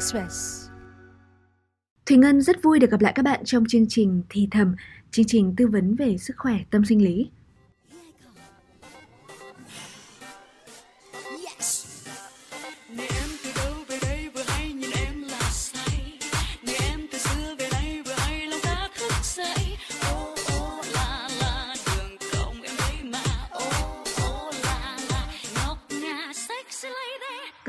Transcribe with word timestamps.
Express. 0.00 0.66
Thùy 2.06 2.16
Ngân 2.16 2.40
rất 2.42 2.62
vui 2.62 2.78
được 2.78 2.90
gặp 2.90 3.00
lại 3.00 3.12
các 3.16 3.22
bạn 3.22 3.44
trong 3.44 3.64
chương 3.68 3.88
trình 3.88 4.22
Thì 4.28 4.48
Thầm, 4.50 4.74
chương 5.10 5.26
trình 5.28 5.54
tư 5.56 5.66
vấn 5.66 5.94
về 5.94 6.18
sức 6.18 6.34
khỏe 6.38 6.58
tâm 6.70 6.84
sinh 6.84 7.04
lý. 7.04 7.30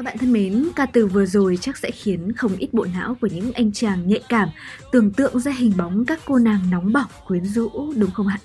Các 0.02 0.05
bạn 0.05 0.18
thân 0.18 0.33
mến, 0.33 0.68
ca 0.75 0.86
từ 0.86 1.07
vừa 1.07 1.25
rồi 1.25 1.57
chắc 1.61 1.78
sẽ 1.78 1.91
khiến 1.91 2.33
không 2.33 2.55
ít 2.57 2.73
bộ 2.73 2.86
não 2.93 3.15
của 3.21 3.28
những 3.28 3.51
anh 3.51 3.71
chàng 3.71 4.07
nhạy 4.07 4.21
cảm 4.29 4.50
tưởng 4.91 5.11
tượng 5.11 5.39
ra 5.39 5.51
hình 5.51 5.74
bóng 5.77 6.05
các 6.05 6.19
cô 6.25 6.39
nàng 6.39 6.69
nóng 6.69 6.93
bỏng 6.93 7.10
quyến 7.27 7.46
rũ 7.46 7.93
đúng 7.96 8.11
không 8.11 8.27
ạ? 8.27 8.39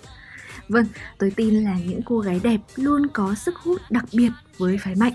Vâng, 0.68 0.86
tôi 1.18 1.32
tin 1.36 1.54
là 1.54 1.78
những 1.86 2.00
cô 2.02 2.18
gái 2.18 2.40
đẹp 2.42 2.60
luôn 2.76 3.06
có 3.12 3.34
sức 3.34 3.56
hút 3.56 3.82
đặc 3.90 4.04
biệt 4.12 4.30
với 4.58 4.78
phái 4.78 4.94
mạnh. 4.94 5.12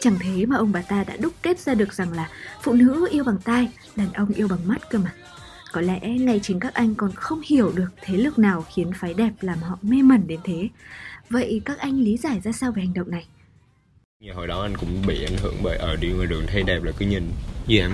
Chẳng 0.00 0.16
thế 0.20 0.46
mà 0.46 0.56
ông 0.56 0.72
bà 0.72 0.82
ta 0.82 1.04
đã 1.04 1.16
đúc 1.16 1.32
kết 1.42 1.58
ra 1.58 1.74
được 1.74 1.92
rằng 1.92 2.12
là 2.12 2.28
phụ 2.62 2.72
nữ 2.72 3.08
yêu 3.10 3.24
bằng 3.24 3.38
tai, 3.44 3.68
đàn 3.96 4.12
ông 4.12 4.28
yêu 4.28 4.48
bằng 4.48 4.68
mắt 4.68 4.90
cơ 4.90 4.98
mà. 4.98 5.14
Có 5.72 5.80
lẽ 5.80 6.00
ngay 6.00 6.40
chính 6.42 6.60
các 6.60 6.74
anh 6.74 6.94
còn 6.94 7.12
không 7.14 7.40
hiểu 7.44 7.72
được 7.74 7.88
thế 8.02 8.16
lực 8.16 8.38
nào 8.38 8.64
khiến 8.74 8.90
phái 8.94 9.14
đẹp 9.14 9.32
làm 9.40 9.58
họ 9.58 9.78
mê 9.82 10.02
mẩn 10.02 10.26
đến 10.26 10.40
thế. 10.44 10.68
Vậy 11.30 11.62
các 11.64 11.78
anh 11.78 12.00
lý 12.00 12.16
giải 12.16 12.40
ra 12.40 12.52
sao 12.52 12.72
về 12.72 12.82
hành 12.82 12.94
động 12.94 13.10
này? 13.10 13.26
Như 14.22 14.32
hồi 14.32 14.46
đó 14.46 14.62
anh 14.62 14.76
cũng 14.76 15.02
bị 15.06 15.24
ảnh 15.24 15.36
hưởng 15.42 15.54
bởi 15.62 15.76
ở 15.76 15.96
đi 15.96 16.08
ngoài 16.08 16.26
đường 16.26 16.46
thấy 16.46 16.62
đẹp 16.62 16.82
là 16.82 16.92
cứ 16.98 17.06
nhìn. 17.06 17.32
Dạ 17.66 17.88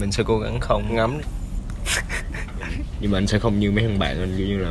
mình 0.00 0.12
sẽ 0.12 0.22
cố 0.26 0.38
gắng 0.38 0.60
không 0.60 0.94
ngắm. 0.94 1.20
Nhưng 3.00 3.10
mà 3.10 3.18
anh 3.18 3.26
sẽ 3.26 3.38
không 3.38 3.58
như 3.58 3.70
mấy 3.70 3.84
thằng 3.84 3.98
bạn 3.98 4.20
anh 4.20 4.34
kiểu 4.38 4.46
như 4.46 4.58
là 4.58 4.70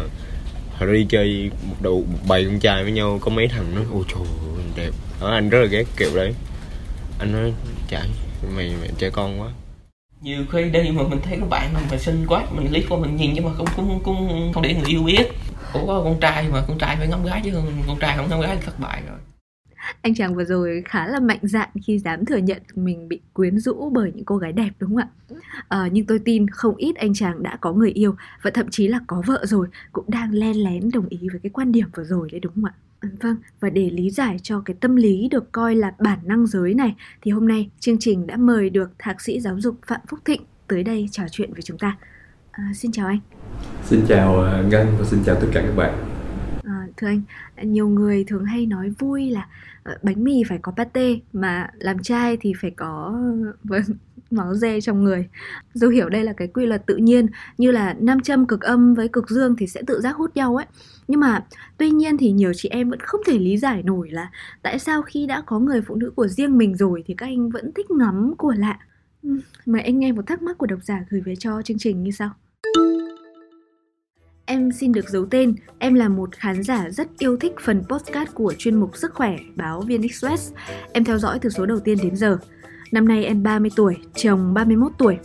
hồi 0.77 0.87
đó 0.87 0.93
đi 0.93 1.05
chơi 1.09 1.51
một 1.69 1.75
đầu 1.81 2.05
một 2.11 2.17
bầy 2.27 2.45
con 2.45 2.59
trai 2.59 2.83
với 2.83 2.91
nhau 2.91 3.19
có 3.21 3.31
mấy 3.31 3.47
thằng 3.47 3.75
nói 3.75 3.83
ôi 3.93 4.03
trời 4.07 4.19
ơi, 4.55 4.63
đẹp. 4.75 4.91
Đó 5.21 5.27
anh 5.27 5.49
rất 5.49 5.59
là 5.59 5.65
ghét 5.65 5.83
kiểu 5.97 6.15
đấy. 6.15 6.33
Anh 7.19 7.31
nói 7.31 7.53
chả 7.87 8.03
mày 8.55 8.73
mày 8.79 8.89
trẻ 8.97 9.09
con 9.09 9.41
quá. 9.41 9.47
Nhiều 10.21 10.45
khi 10.51 10.69
đi 10.69 10.91
mà 10.91 11.03
mình 11.03 11.19
thấy 11.23 11.37
có 11.41 11.45
bạn 11.45 11.73
mình 11.73 11.83
mà 11.91 11.97
xinh 11.97 12.25
quá 12.27 12.45
Mình 12.51 12.71
liếc 12.71 12.83
qua 12.89 12.97
mình 12.99 13.15
nhìn 13.15 13.31
nhưng 13.33 13.45
mà 13.45 13.51
cũng 13.57 13.67
cũng 13.75 13.99
cũng 14.03 14.51
không 14.53 14.63
để 14.63 14.73
người 14.73 14.89
yêu 14.89 15.03
biết. 15.03 15.27
Ủa 15.73 15.85
có 15.87 16.01
con 16.03 16.19
trai 16.19 16.49
mà 16.49 16.63
con 16.67 16.77
trai 16.77 16.95
phải 16.95 17.07
ngắm 17.07 17.25
gái 17.25 17.41
chứ 17.43 17.51
con 17.87 17.99
trai 17.99 18.17
không 18.17 18.29
ngắm 18.29 18.41
gái 18.41 18.55
thì 18.55 18.61
thất 18.65 18.79
bại 18.79 19.01
rồi 19.09 19.17
anh 20.01 20.15
chàng 20.15 20.35
vừa 20.35 20.45
rồi 20.45 20.83
khá 20.85 21.07
là 21.07 21.19
mạnh 21.19 21.39
dạn 21.41 21.69
khi 21.87 21.99
dám 21.99 22.25
thừa 22.25 22.37
nhận 22.37 22.61
mình 22.75 23.09
bị 23.09 23.19
quyến 23.33 23.59
rũ 23.59 23.89
bởi 23.93 24.11
những 24.15 24.25
cô 24.25 24.37
gái 24.37 24.53
đẹp 24.53 24.69
đúng 24.79 24.89
không 24.89 24.97
ạ? 24.97 25.09
à, 25.67 25.89
nhưng 25.91 26.05
tôi 26.05 26.19
tin 26.19 26.47
không 26.47 26.75
ít 26.75 26.95
anh 26.95 27.13
chàng 27.13 27.43
đã 27.43 27.57
có 27.61 27.73
người 27.73 27.91
yêu 27.91 28.15
và 28.41 28.51
thậm 28.51 28.69
chí 28.69 28.87
là 28.87 28.99
có 29.07 29.23
vợ 29.25 29.45
rồi 29.45 29.67
cũng 29.91 30.05
đang 30.07 30.33
len 30.33 30.63
lén 30.63 30.91
đồng 30.93 31.07
ý 31.09 31.19
với 31.31 31.39
cái 31.43 31.49
quan 31.49 31.71
điểm 31.71 31.87
vừa 31.95 32.03
rồi 32.03 32.29
đấy 32.31 32.39
đúng 32.39 32.53
không 32.55 32.65
ạ? 32.65 32.73
Ừ, 33.01 33.09
vâng, 33.21 33.35
và 33.59 33.69
để 33.69 33.89
lý 33.89 34.09
giải 34.09 34.37
cho 34.43 34.61
cái 34.65 34.75
tâm 34.79 34.95
lý 34.95 35.27
được 35.31 35.51
coi 35.51 35.75
là 35.75 35.93
bản 35.99 36.19
năng 36.23 36.47
giới 36.47 36.73
này 36.73 36.95
thì 37.21 37.31
hôm 37.31 37.47
nay 37.47 37.69
chương 37.79 37.97
trình 37.99 38.27
đã 38.27 38.37
mời 38.37 38.69
được 38.69 38.91
Thạc 38.99 39.21
sĩ 39.21 39.39
giáo 39.39 39.59
dục 39.59 39.75
Phạm 39.87 40.01
Phúc 40.07 40.19
Thịnh 40.25 40.41
tới 40.67 40.83
đây 40.83 41.09
trò 41.11 41.23
chuyện 41.31 41.53
với 41.53 41.61
chúng 41.61 41.77
ta. 41.77 41.97
À, 42.51 42.63
xin 42.75 42.91
chào 42.91 43.07
anh. 43.07 43.19
Xin 43.83 44.01
chào 44.07 44.35
ờ, 44.35 44.63
Ngân 44.63 44.87
và 44.99 45.05
xin 45.05 45.19
chào 45.25 45.35
tất 45.35 45.47
cả 45.53 45.61
các 45.61 45.75
bạn. 45.75 46.16
À, 46.67 46.87
thưa 46.97 47.07
anh, 47.07 47.21
nhiều 47.61 47.87
người 47.87 48.23
thường 48.27 48.45
hay 48.45 48.65
nói 48.65 48.89
vui 48.99 49.29
là 49.29 49.47
ờ, 49.83 49.97
bánh 50.03 50.23
mì 50.23 50.43
phải 50.49 50.59
có 50.61 50.71
pate 50.71 51.15
mà 51.33 51.67
làm 51.73 51.99
trai 52.03 52.37
thì 52.41 52.53
phải 52.61 52.71
có 52.71 53.13
ờ, 53.45 53.53
vâng, 53.63 53.81
máu 54.31 54.55
dê 54.55 54.81
trong 54.81 55.03
người. 55.03 55.29
Dù 55.73 55.89
hiểu 55.89 56.09
đây 56.09 56.23
là 56.23 56.33
cái 56.33 56.47
quy 56.47 56.65
luật 56.65 56.85
tự 56.85 56.95
nhiên 56.95 57.27
như 57.57 57.71
là 57.71 57.95
nam 57.99 58.21
châm 58.21 58.45
cực 58.45 58.61
âm 58.61 58.93
với 58.93 59.07
cực 59.07 59.29
dương 59.29 59.55
thì 59.55 59.67
sẽ 59.67 59.81
tự 59.87 60.01
giác 60.01 60.15
hút 60.15 60.35
nhau 60.35 60.55
ấy. 60.55 60.65
Nhưng 61.07 61.19
mà 61.19 61.45
tuy 61.77 61.89
nhiên 61.89 62.17
thì 62.17 62.31
nhiều 62.31 62.51
chị 62.55 62.69
em 62.69 62.89
vẫn 62.89 62.99
không 62.99 63.21
thể 63.25 63.39
lý 63.39 63.57
giải 63.57 63.83
nổi 63.83 64.09
là 64.09 64.31
tại 64.61 64.79
sao 64.79 65.01
khi 65.01 65.25
đã 65.27 65.43
có 65.45 65.59
người 65.59 65.81
phụ 65.81 65.95
nữ 65.95 66.11
của 66.15 66.27
riêng 66.27 66.57
mình 66.57 66.75
rồi 66.75 67.03
thì 67.05 67.13
các 67.13 67.25
anh 67.25 67.49
vẫn 67.49 67.71
thích 67.75 67.91
ngắm 67.91 68.33
của 68.37 68.53
lạ. 68.57 68.79
Mời 69.65 69.81
anh 69.81 69.99
nghe 69.99 70.11
một 70.11 70.27
thắc 70.27 70.41
mắc 70.41 70.57
của 70.57 70.65
độc 70.65 70.79
giả 70.83 71.05
gửi 71.09 71.21
về 71.21 71.35
cho 71.35 71.61
chương 71.61 71.77
trình 71.79 72.03
như 72.03 72.11
sau. 72.11 72.29
Em 74.49 74.71
xin 74.71 74.91
được 74.91 75.09
giấu 75.09 75.25
tên, 75.25 75.55
em 75.79 75.93
là 75.93 76.09
một 76.09 76.29
khán 76.35 76.63
giả 76.63 76.89
rất 76.89 77.07
yêu 77.19 77.37
thích 77.37 77.53
phần 77.61 77.83
postcard 77.89 78.31
của 78.33 78.53
chuyên 78.57 78.75
mục 78.75 78.97
Sức 78.97 79.13
khỏe 79.13 79.37
báo 79.55 79.81
VN 79.81 80.01
Express. 80.01 80.53
Em 80.93 81.03
theo 81.03 81.17
dõi 81.17 81.39
từ 81.41 81.49
số 81.49 81.65
đầu 81.65 81.79
tiên 81.79 81.97
đến 82.03 82.15
giờ. 82.15 82.37
Năm 82.91 83.07
nay 83.07 83.25
em 83.25 83.43
30 83.43 83.71
tuổi, 83.75 83.95
chồng 84.15 84.53
31 84.53 84.91
tuổi. 84.97 85.17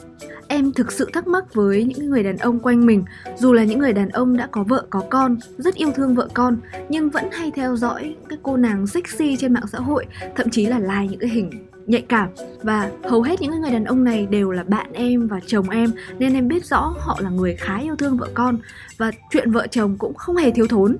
Em 0.48 0.72
thực 0.72 0.92
sự 0.92 1.10
thắc 1.12 1.26
mắc 1.26 1.54
với 1.54 1.84
những 1.84 2.10
người 2.10 2.22
đàn 2.22 2.36
ông 2.36 2.60
quanh 2.60 2.86
mình, 2.86 3.04
dù 3.38 3.52
là 3.52 3.64
những 3.64 3.78
người 3.78 3.92
đàn 3.92 4.08
ông 4.08 4.36
đã 4.36 4.48
có 4.50 4.64
vợ 4.64 4.86
có 4.90 5.02
con, 5.10 5.36
rất 5.58 5.74
yêu 5.74 5.92
thương 5.94 6.14
vợ 6.14 6.28
con, 6.34 6.56
nhưng 6.88 7.10
vẫn 7.10 7.24
hay 7.32 7.50
theo 7.50 7.76
dõi 7.76 8.16
các 8.28 8.38
cô 8.42 8.56
nàng 8.56 8.86
sexy 8.86 9.36
trên 9.36 9.52
mạng 9.52 9.66
xã 9.72 9.78
hội, 9.78 10.06
thậm 10.36 10.50
chí 10.50 10.66
là 10.66 10.78
like 10.78 11.06
những 11.10 11.20
cái 11.20 11.30
hình 11.30 11.50
nhạy 11.86 12.02
cảm 12.08 12.28
và 12.62 12.90
hầu 13.04 13.22
hết 13.22 13.40
những 13.40 13.60
người 13.60 13.70
đàn 13.70 13.84
ông 13.84 14.04
này 14.04 14.26
đều 14.26 14.50
là 14.50 14.62
bạn 14.62 14.92
em 14.92 15.28
và 15.28 15.40
chồng 15.46 15.70
em, 15.70 15.90
nên 16.18 16.34
em 16.34 16.48
biết 16.48 16.64
rõ 16.64 16.94
họ 16.98 17.18
là 17.20 17.30
người 17.30 17.56
khá 17.56 17.78
yêu 17.78 17.96
thương 17.96 18.16
vợ 18.16 18.28
con 18.34 18.58
và 18.98 19.10
chuyện 19.30 19.50
vợ 19.50 19.66
chồng 19.66 19.96
cũng 19.98 20.14
không 20.14 20.36
hề 20.36 20.50
thiếu 20.50 20.66
thốn 20.66 20.96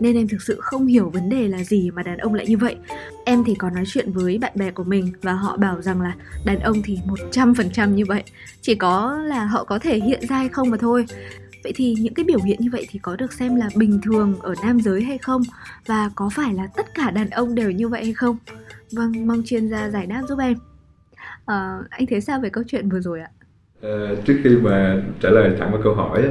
nên 0.00 0.16
em 0.16 0.28
thực 0.28 0.42
sự 0.42 0.60
không 0.60 0.86
hiểu 0.86 1.10
vấn 1.10 1.28
đề 1.28 1.48
là 1.48 1.64
gì 1.64 1.90
mà 1.90 2.02
đàn 2.02 2.18
ông 2.18 2.34
lại 2.34 2.46
như 2.46 2.56
vậy 2.56 2.76
em 3.24 3.44
thì 3.44 3.54
có 3.54 3.70
nói 3.70 3.84
chuyện 3.86 4.12
với 4.12 4.38
bạn 4.38 4.52
bè 4.54 4.70
của 4.70 4.84
mình 4.84 5.12
và 5.22 5.32
họ 5.32 5.56
bảo 5.56 5.82
rằng 5.82 6.00
là 6.00 6.14
đàn 6.44 6.60
ông 6.60 6.82
thì 6.82 6.98
100% 7.32 7.90
như 7.90 8.04
vậy, 8.08 8.22
chỉ 8.60 8.74
có 8.74 9.18
là 9.26 9.44
họ 9.44 9.64
có 9.64 9.78
thể 9.78 9.98
hiện 9.98 10.20
ra 10.28 10.36
hay 10.36 10.48
không 10.48 10.70
mà 10.70 10.76
thôi 10.80 11.06
Vậy 11.66 11.72
thì 11.76 11.94
những 11.98 12.14
cái 12.14 12.24
biểu 12.24 12.38
hiện 12.44 12.60
như 12.60 12.70
vậy 12.72 12.86
thì 12.90 12.98
có 12.98 13.16
được 13.16 13.32
xem 13.32 13.56
là 13.56 13.68
bình 13.74 14.00
thường 14.02 14.34
ở 14.40 14.54
nam 14.62 14.80
giới 14.80 15.02
hay 15.02 15.18
không? 15.18 15.42
Và 15.86 16.10
có 16.14 16.30
phải 16.32 16.54
là 16.54 16.66
tất 16.76 16.94
cả 16.94 17.10
đàn 17.10 17.30
ông 17.30 17.54
đều 17.54 17.70
như 17.70 17.88
vậy 17.88 18.04
hay 18.04 18.12
không? 18.12 18.36
Vâng, 18.92 19.26
mong 19.26 19.42
chuyên 19.44 19.68
gia 19.68 19.90
giải 19.90 20.06
đáp 20.06 20.22
giúp 20.28 20.38
em. 20.38 20.56
À, 21.46 21.78
anh 21.90 22.06
thấy 22.06 22.20
sao 22.20 22.40
về 22.40 22.50
câu 22.50 22.64
chuyện 22.66 22.88
vừa 22.88 23.00
rồi 23.00 23.20
ạ? 23.20 23.30
À, 23.82 24.14
trước 24.24 24.40
khi 24.44 24.56
mà 24.56 25.02
trả 25.20 25.30
lời 25.30 25.56
thẳng 25.58 25.72
vào 25.72 25.80
câu 25.82 25.94
hỏi 25.94 26.22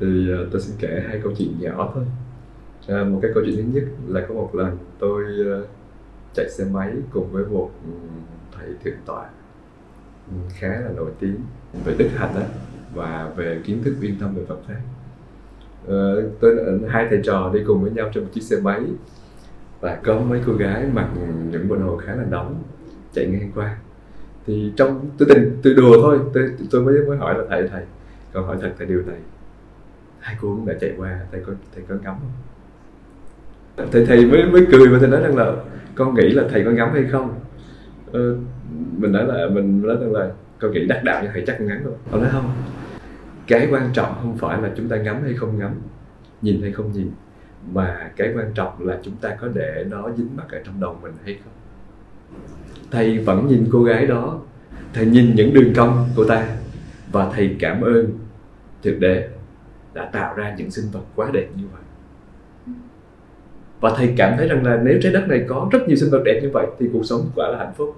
thì 0.00 0.30
ờ, 0.30 0.48
tôi 0.52 0.60
xin 0.60 0.76
kể 0.78 1.02
hai 1.08 1.20
câu 1.22 1.32
chuyện 1.38 1.60
nhỏ 1.60 1.92
thôi. 1.94 2.04
À, 2.88 3.04
một 3.04 3.18
cái 3.22 3.30
câu 3.34 3.42
chuyện 3.46 3.56
thứ 3.56 3.62
nhất 3.72 3.84
là 4.08 4.26
có 4.28 4.34
một 4.34 4.54
lần 4.54 4.78
tôi 4.98 5.24
chạy 6.34 6.50
xe 6.50 6.64
máy 6.72 6.92
cùng 7.12 7.32
với 7.32 7.44
một 7.44 7.70
ừ, 7.84 7.90
thầy 8.56 8.68
thượng 8.84 9.00
tọa 9.06 9.28
ừ, 10.30 10.36
khá 10.48 10.68
là 10.68 10.90
nổi 10.96 11.10
tiếng 11.20 11.36
về 11.84 11.94
đức 11.98 12.08
hạnh 12.16 12.34
đó 12.34 12.42
và 12.94 13.32
về 13.36 13.60
kiến 13.64 13.82
thức 13.84 13.94
uyên 14.02 14.18
tâm 14.20 14.34
về 14.34 14.42
Phật 14.48 14.58
pháp. 14.68 14.80
Ờ, 15.86 16.30
tôi 16.40 16.56
hai 16.88 17.06
thầy 17.10 17.20
trò 17.24 17.50
đi 17.54 17.60
cùng 17.66 17.82
với 17.82 17.90
nhau 17.90 18.10
trên 18.14 18.24
một 18.24 18.30
chiếc 18.32 18.42
xe 18.42 18.56
máy 18.60 18.80
và 19.80 19.98
có 20.04 20.20
mấy 20.20 20.40
cô 20.46 20.52
gái 20.52 20.84
mặc 20.92 21.08
những 21.50 21.68
bộ 21.68 21.76
đồ 21.76 21.96
khá 21.96 22.14
là 22.14 22.24
nóng 22.30 22.62
chạy 23.12 23.26
ngang 23.26 23.52
qua. 23.54 23.76
Thì 24.46 24.72
trong 24.76 25.10
tôi 25.18 25.28
tình 25.28 25.60
tôi 25.62 25.74
đùa 25.74 26.02
thôi 26.02 26.20
tôi 26.34 26.50
tôi 26.70 26.82
mới 26.82 26.94
mới 27.08 27.16
hỏi 27.16 27.34
là 27.38 27.44
thầy 27.50 27.68
thầy 27.68 27.82
còn 28.32 28.46
hỏi 28.46 28.56
thật 28.60 28.72
thầy 28.78 28.86
điều 28.86 29.02
này. 29.06 29.18
Hai 30.20 30.36
cô 30.40 30.48
cũng 30.48 30.66
đã 30.66 30.74
chạy 30.80 30.92
qua 30.96 31.20
thầy 31.32 31.40
có 31.46 31.52
thầy 31.74 31.84
có 31.88 31.94
ngắm 32.02 32.14
không? 32.20 33.88
Thầy 33.92 34.06
thầy 34.06 34.26
mới 34.26 34.44
mới 34.44 34.66
cười 34.72 34.88
và 34.88 34.98
thầy 34.98 35.08
nói 35.08 35.20
rằng 35.20 35.36
là 35.36 35.52
con 35.94 36.14
nghĩ 36.14 36.30
là 36.30 36.44
thầy 36.50 36.64
có 36.64 36.70
ngắm 36.70 36.88
hay 36.92 37.04
không? 37.10 37.40
Ờ, 38.12 38.36
mình 38.96 39.12
nói 39.12 39.26
là 39.26 39.48
mình 39.52 39.82
nói 39.82 39.96
rằng 40.00 40.12
là 40.12 40.30
con 40.58 40.72
nghĩ 40.72 40.86
đắc 40.86 41.00
đạo 41.04 41.22
như 41.22 41.28
thầy 41.32 41.44
chắc 41.46 41.60
ngắm 41.60 41.84
rồi 41.84 41.94
ông 42.10 42.22
nói 42.22 42.30
không 42.32 42.52
cái 43.46 43.68
quan 43.70 43.90
trọng 43.92 44.14
không 44.22 44.38
phải 44.38 44.62
là 44.62 44.70
chúng 44.76 44.88
ta 44.88 44.96
ngắm 44.96 45.22
hay 45.22 45.34
không 45.34 45.58
ngắm 45.58 45.70
nhìn 46.42 46.62
hay 46.62 46.72
không 46.72 46.92
nhìn 46.92 47.10
mà 47.72 48.10
cái 48.16 48.32
quan 48.36 48.52
trọng 48.54 48.86
là 48.86 48.98
chúng 49.02 49.16
ta 49.16 49.36
có 49.40 49.48
để 49.54 49.84
nó 49.88 50.10
dính 50.16 50.36
mắc 50.36 50.46
ở 50.50 50.58
trong 50.64 50.80
đầu 50.80 50.98
mình 51.02 51.12
hay 51.24 51.38
không? 51.44 51.52
Thầy 52.90 53.18
vẫn 53.18 53.46
nhìn 53.46 53.68
cô 53.72 53.82
gái 53.82 54.06
đó, 54.06 54.40
thầy 54.92 55.06
nhìn 55.06 55.32
những 55.34 55.54
đường 55.54 55.72
cong 55.76 56.08
của 56.16 56.24
ta, 56.24 56.48
và 57.12 57.30
thầy 57.34 57.56
cảm 57.60 57.80
ơn 57.80 58.18
thực 58.82 58.98
đế 58.98 59.28
đã 59.94 60.04
tạo 60.12 60.34
ra 60.34 60.54
những 60.58 60.70
sinh 60.70 60.84
vật 60.92 61.02
quá 61.14 61.30
đẹp 61.32 61.48
như 61.56 61.64
vậy. 61.72 61.82
Và 63.80 63.92
thầy 63.96 64.14
cảm 64.16 64.34
thấy 64.38 64.48
rằng 64.48 64.64
là 64.64 64.80
nếu 64.84 64.98
trái 65.02 65.12
đất 65.12 65.28
này 65.28 65.44
có 65.48 65.68
rất 65.72 65.88
nhiều 65.88 65.96
sinh 65.96 66.10
vật 66.10 66.22
đẹp 66.24 66.40
như 66.42 66.50
vậy 66.52 66.66
thì 66.78 66.86
cuộc 66.92 67.04
sống 67.04 67.30
quả 67.34 67.48
là 67.48 67.58
hạnh 67.58 67.72
phúc. 67.76 67.96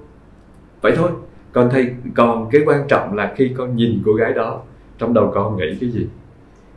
Vậy 0.81 0.93
thôi, 0.97 1.11
còn 1.53 1.71
thầy, 1.71 1.95
còn 2.15 2.51
cái 2.51 2.63
quan 2.67 2.89
trọng 2.89 3.15
là 3.15 3.35
khi 3.37 3.55
con 3.57 3.77
nhìn 3.77 4.03
cô 4.05 4.13
gái 4.13 4.33
đó, 4.33 4.63
trong 4.99 5.15
đầu 5.15 5.31
con 5.35 5.57
nghĩ 5.57 5.77
cái 5.81 5.91
gì? 5.91 6.07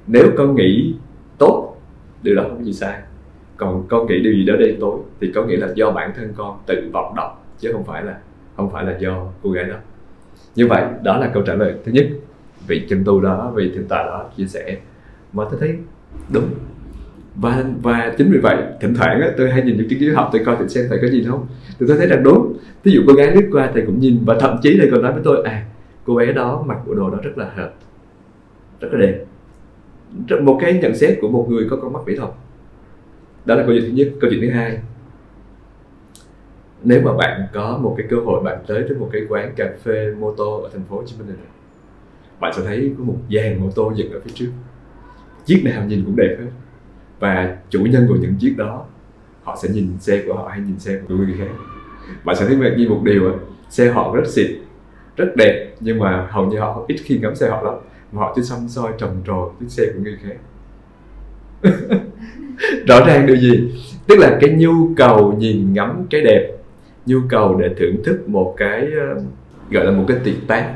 Nếu 0.07 0.31
con 0.37 0.55
nghĩ 0.55 0.95
tốt 1.37 1.72
điều 2.23 2.35
đó 2.35 2.43
không 2.43 2.57
có 2.57 2.63
gì 2.63 2.73
sai. 2.73 3.01
Còn 3.57 3.87
con 3.89 4.07
nghĩ 4.07 4.19
điều 4.23 4.33
gì 4.33 4.45
đó 4.45 4.53
đen 4.59 4.75
tối 4.79 4.99
thì 5.21 5.31
có 5.35 5.45
nghĩa 5.45 5.57
là 5.57 5.67
do 5.75 5.91
bản 5.91 6.11
thân 6.15 6.33
con 6.37 6.57
tự 6.65 6.89
vọng 6.93 7.13
động 7.15 7.35
chứ 7.59 7.69
không 7.73 7.83
phải 7.83 8.03
là 8.03 8.17
không 8.57 8.71
phải 8.71 8.85
là 8.85 8.97
do 8.99 9.25
cô 9.43 9.51
gái 9.51 9.63
đó. 9.63 9.75
Như 10.55 10.67
vậy 10.67 10.83
đó 11.03 11.17
là 11.17 11.31
câu 11.33 11.43
trả 11.43 11.53
lời 11.53 11.73
thứ 11.85 11.91
nhất. 11.91 12.05
Vị 12.67 12.85
chân 12.89 13.03
tu 13.05 13.21
đó 13.21 13.51
vị 13.55 13.71
thượng 13.75 13.87
tọa 13.87 14.03
đó 14.03 14.25
chia 14.37 14.45
sẻ 14.45 14.77
mà 15.33 15.43
tôi 15.51 15.59
thấy 15.59 15.75
đúng. 16.33 16.49
Và 17.35 17.63
và 17.81 18.13
chính 18.17 18.31
vì 18.31 18.37
vậy 18.37 18.57
thỉnh 18.81 18.93
thoảng 18.95 19.21
á, 19.21 19.27
tôi 19.37 19.51
hay 19.51 19.61
nhìn 19.61 19.77
những 19.77 19.89
cái 19.89 19.99
ký 19.99 20.09
học 20.09 20.29
tôi 20.31 20.41
coi 20.45 20.55
thử 20.55 20.67
xem 20.67 20.85
thầy 20.89 20.99
có 21.01 21.07
gì 21.07 21.23
không. 21.27 21.47
Thì 21.79 21.85
tôi 21.87 21.97
thấy 21.97 22.07
rằng 22.07 22.23
đúng. 22.23 22.57
Ví 22.83 22.91
dụ 22.91 23.01
cô 23.07 23.13
gái 23.13 23.35
lướt 23.35 23.49
qua 23.51 23.69
thầy 23.73 23.83
cũng 23.85 23.99
nhìn 23.99 24.19
và 24.25 24.37
thậm 24.39 24.57
chí 24.63 24.77
thầy 24.79 24.89
còn 24.91 25.01
nói 25.01 25.13
với 25.13 25.21
tôi 25.23 25.43
à 25.43 25.65
cô 26.05 26.15
bé 26.15 26.31
đó 26.31 26.63
mặc 26.67 26.77
bộ 26.87 26.93
đồ 26.93 27.09
đó 27.09 27.17
rất 27.23 27.37
là 27.37 27.51
hợp 27.55 27.73
rất 28.79 28.89
là 28.91 28.99
đẹp 28.99 29.25
một 30.41 30.57
cái 30.61 30.73
nhận 30.73 30.95
xét 30.95 31.17
của 31.21 31.29
một 31.29 31.47
người 31.49 31.67
có 31.69 31.77
con 31.81 31.93
mắt 31.93 31.99
mỹ 32.05 32.15
thuật. 32.15 32.31
Đó 33.45 33.55
là 33.55 33.63
câu 33.63 33.75
chuyện 33.75 33.85
thứ 33.85 33.97
nhất. 33.97 34.07
Câu 34.21 34.31
chuyện 34.31 34.41
thứ 34.41 34.49
hai, 34.49 34.79
nếu 36.83 37.01
mà 37.01 37.13
bạn 37.13 37.41
có 37.53 37.77
một 37.77 37.95
cái 37.97 38.07
cơ 38.09 38.17
hội 38.25 38.43
bạn 38.43 38.57
tới 38.67 38.85
tới 38.89 38.97
một 38.97 39.09
cái 39.11 39.21
quán 39.29 39.53
cà 39.55 39.69
phê, 39.83 40.13
mô 40.19 40.33
tô 40.33 40.61
ở 40.61 40.69
thành 40.73 40.83
phố 40.89 40.95
Hồ 40.95 41.03
Chí 41.05 41.15
Minh 41.17 41.27
này 41.27 41.37
bạn 42.43 42.53
sẽ 42.55 42.61
thấy 42.65 42.93
có 42.97 43.03
một 43.03 43.15
dàn 43.31 43.59
mô 43.59 43.71
tô 43.75 43.93
dựng 43.95 44.11
ở 44.11 44.19
phía 44.25 44.31
trước. 44.33 44.51
Chiếc 45.45 45.61
nào 45.65 45.85
nhìn 45.85 46.03
cũng 46.05 46.15
đẹp 46.15 46.35
hết. 46.39 46.47
Và 47.19 47.57
chủ 47.69 47.79
nhân 47.79 48.05
của 48.09 48.15
những 48.15 48.35
chiếc 48.39 48.55
đó, 48.57 48.85
họ 49.43 49.57
sẽ 49.61 49.69
nhìn 49.69 49.87
xe 49.99 50.23
của 50.27 50.33
họ 50.33 50.47
hay 50.47 50.59
nhìn 50.59 50.79
xe 50.79 50.99
của 51.07 51.15
người 51.15 51.35
khác. 51.37 51.47
Bạn 52.23 52.35
sẽ 52.35 52.45
thấy 52.45 52.55
ngạc 52.55 52.73
nhiên 52.77 52.89
một 52.89 53.01
điều 53.03 53.39
xe 53.69 53.91
họ 53.91 54.15
rất 54.15 54.27
xịn, 54.27 54.51
rất 55.15 55.35
đẹp, 55.35 55.75
nhưng 55.79 55.99
mà 55.99 56.27
hầu 56.31 56.45
như 56.45 56.59
họ 56.59 56.85
ít 56.87 56.97
khi 57.03 57.19
ngắm 57.19 57.35
xe 57.35 57.49
họ 57.49 57.61
lắm 57.61 57.73
mà 58.13 58.21
họ 58.21 58.33
chỉ 58.35 58.41
xăm 58.43 58.59
soi 58.67 58.91
trầm 58.97 59.09
trồ 59.27 59.51
chiếc 59.59 59.69
xe 59.69 59.83
của 59.93 59.99
người 60.03 60.17
khác. 60.23 60.37
Rõ 62.87 63.05
ràng 63.07 63.25
điều 63.25 63.37
gì? 63.37 63.71
Tức 64.07 64.15
là 64.19 64.37
cái 64.41 64.49
nhu 64.49 64.93
cầu 64.95 65.33
nhìn 65.33 65.73
ngắm 65.73 66.05
cái 66.09 66.21
đẹp, 66.21 66.53
nhu 67.05 67.19
cầu 67.29 67.55
để 67.61 67.69
thưởng 67.77 67.95
thức 68.05 68.29
một 68.29 68.53
cái 68.57 68.87
ờ, 68.99 69.21
gọi 69.71 69.85
là 69.85 69.91
một 69.91 70.05
cái 70.07 70.17
tuyệt 70.23 70.47
tác 70.47 70.73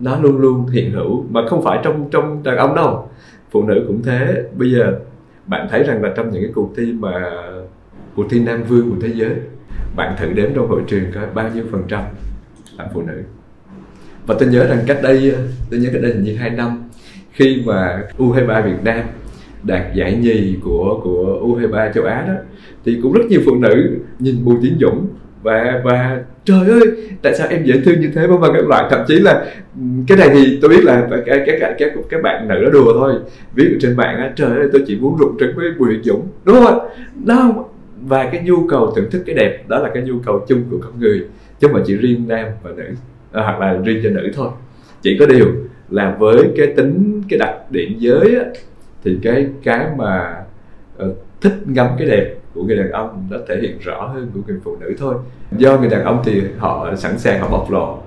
nó 0.00 0.20
luôn 0.20 0.38
luôn 0.38 0.66
hiện 0.66 0.92
hữu, 0.92 1.24
mà 1.30 1.40
không 1.48 1.64
phải 1.64 1.78
trong 1.82 2.08
trong 2.10 2.42
đàn 2.42 2.56
ông 2.56 2.74
đâu. 2.74 3.08
Phụ 3.50 3.62
nữ 3.62 3.84
cũng 3.86 4.02
thế. 4.02 4.44
Bây 4.56 4.72
giờ 4.72 4.98
bạn 5.46 5.66
thấy 5.70 5.82
rằng 5.82 6.02
là 6.02 6.12
trong 6.16 6.30
những 6.30 6.42
cái 6.42 6.52
cuộc 6.54 6.72
thi 6.76 6.92
mà, 6.98 7.30
cuộc 8.16 8.26
thi 8.30 8.40
nam 8.40 8.62
vương 8.62 8.90
của 8.90 8.96
thế 9.02 9.08
giới, 9.14 9.34
bạn 9.96 10.16
thử 10.18 10.32
đếm 10.32 10.54
trong 10.54 10.68
hội 10.68 10.82
trường 10.86 11.04
coi 11.14 11.26
bao 11.34 11.50
nhiêu 11.54 11.64
phần 11.72 11.82
trăm 11.88 12.04
là 12.78 12.88
phụ 12.94 13.02
nữ 13.02 13.22
và 14.30 14.36
tôi 14.38 14.48
nhớ 14.48 14.66
rằng 14.66 14.78
cách 14.86 14.98
đây 15.02 15.34
tôi 15.70 15.80
nhớ 15.80 15.88
cách 15.92 16.02
đây 16.02 16.12
hình 16.12 16.24
như 16.24 16.36
hai 16.36 16.50
năm 16.50 16.82
khi 17.32 17.62
mà 17.66 18.02
U23 18.18 18.64
Việt 18.64 18.84
Nam 18.84 19.00
đạt 19.62 19.94
giải 19.94 20.16
nhì 20.16 20.56
của 20.64 21.00
của 21.04 21.40
U23 21.42 21.92
châu 21.92 22.04
Á 22.04 22.24
đó 22.28 22.34
thì 22.84 22.98
cũng 23.02 23.12
rất 23.12 23.24
nhiều 23.28 23.40
phụ 23.44 23.54
nữ 23.54 23.98
nhìn 24.18 24.44
Bùi 24.44 24.56
Tiến 24.62 24.76
Dũng 24.80 25.06
và 25.42 25.80
và 25.84 26.20
trời 26.44 26.68
ơi 26.68 26.80
tại 27.22 27.34
sao 27.34 27.48
em 27.50 27.64
dễ 27.64 27.74
thương 27.84 28.00
như 28.00 28.10
thế? 28.14 28.26
Vân 28.26 28.40
vân 28.40 28.50
các 28.54 28.68
loại. 28.68 28.84
Thậm 28.90 29.00
chí 29.08 29.14
là 29.14 29.46
cái 30.06 30.18
này 30.18 30.30
thì 30.32 30.58
tôi 30.62 30.70
biết 30.70 30.84
là 30.84 31.08
các 31.26 31.42
các 31.46 31.56
các 31.60 31.74
các, 31.78 31.92
các 32.10 32.22
bạn 32.22 32.48
nữ 32.48 32.64
đó 32.64 32.70
đùa 32.70 32.92
thôi. 32.92 33.14
Ví 33.54 33.64
dụ 33.64 33.78
trên 33.80 33.96
mạng 33.96 34.16
á 34.16 34.32
trời 34.36 34.50
ơi 34.50 34.68
tôi 34.72 34.82
chỉ 34.86 34.96
muốn 34.96 35.16
rụng 35.16 35.36
trứng 35.40 35.56
với 35.56 35.66
Bùi 35.78 35.88
Tiến 35.90 36.02
Dũng. 36.04 36.28
Đúng 36.44 36.64
không 36.64 36.78
đó 37.24 37.64
và 38.02 38.28
cái 38.32 38.42
nhu 38.44 38.66
cầu 38.68 38.92
thưởng 38.96 39.10
thức 39.10 39.22
cái 39.26 39.34
đẹp 39.34 39.68
đó 39.68 39.78
là 39.78 39.90
cái 39.94 40.02
nhu 40.02 40.14
cầu 40.26 40.44
chung 40.48 40.62
của 40.70 40.78
con 40.82 41.00
người 41.00 41.26
chứ 41.60 41.66
không 41.66 41.72
phải 41.72 41.82
chỉ 41.86 41.96
riêng 41.96 42.28
nam 42.28 42.46
và 42.62 42.70
nữ 42.76 42.84
à, 43.32 43.42
hoặc 43.42 43.60
là 43.60 43.72
riêng 43.84 44.00
cho 44.04 44.10
nữ 44.10 44.30
thôi. 44.34 44.48
Chỉ 45.02 45.16
có 45.20 45.26
điều 45.26 45.46
là 45.90 46.16
với 46.18 46.52
cái 46.56 46.66
tính 46.76 47.22
cái 47.28 47.38
đặc 47.38 47.70
điểm 47.70 47.96
giới 47.98 48.36
á, 48.36 48.44
thì 49.04 49.18
cái 49.22 49.46
cái 49.62 49.86
mà 49.96 50.44
uh, 51.02 51.16
thích 51.40 51.54
ngắm 51.66 51.86
cái 51.98 52.08
đẹp 52.08 52.34
của 52.54 52.62
người 52.62 52.76
đàn 52.76 52.90
ông 52.90 53.26
nó 53.30 53.38
thể 53.48 53.58
hiện 53.62 53.78
rõ 53.80 54.06
hơn 54.06 54.30
của 54.34 54.40
người 54.46 54.58
phụ 54.64 54.76
nữ 54.80 54.94
thôi. 54.98 55.14
Do 55.52 55.78
người 55.78 55.88
đàn 55.88 56.04
ông 56.04 56.22
thì 56.24 56.42
họ 56.58 56.94
sẵn 56.96 57.18
sàng 57.18 57.40
họ 57.40 57.48
bộc 57.48 57.70
lộ. 57.70 57.98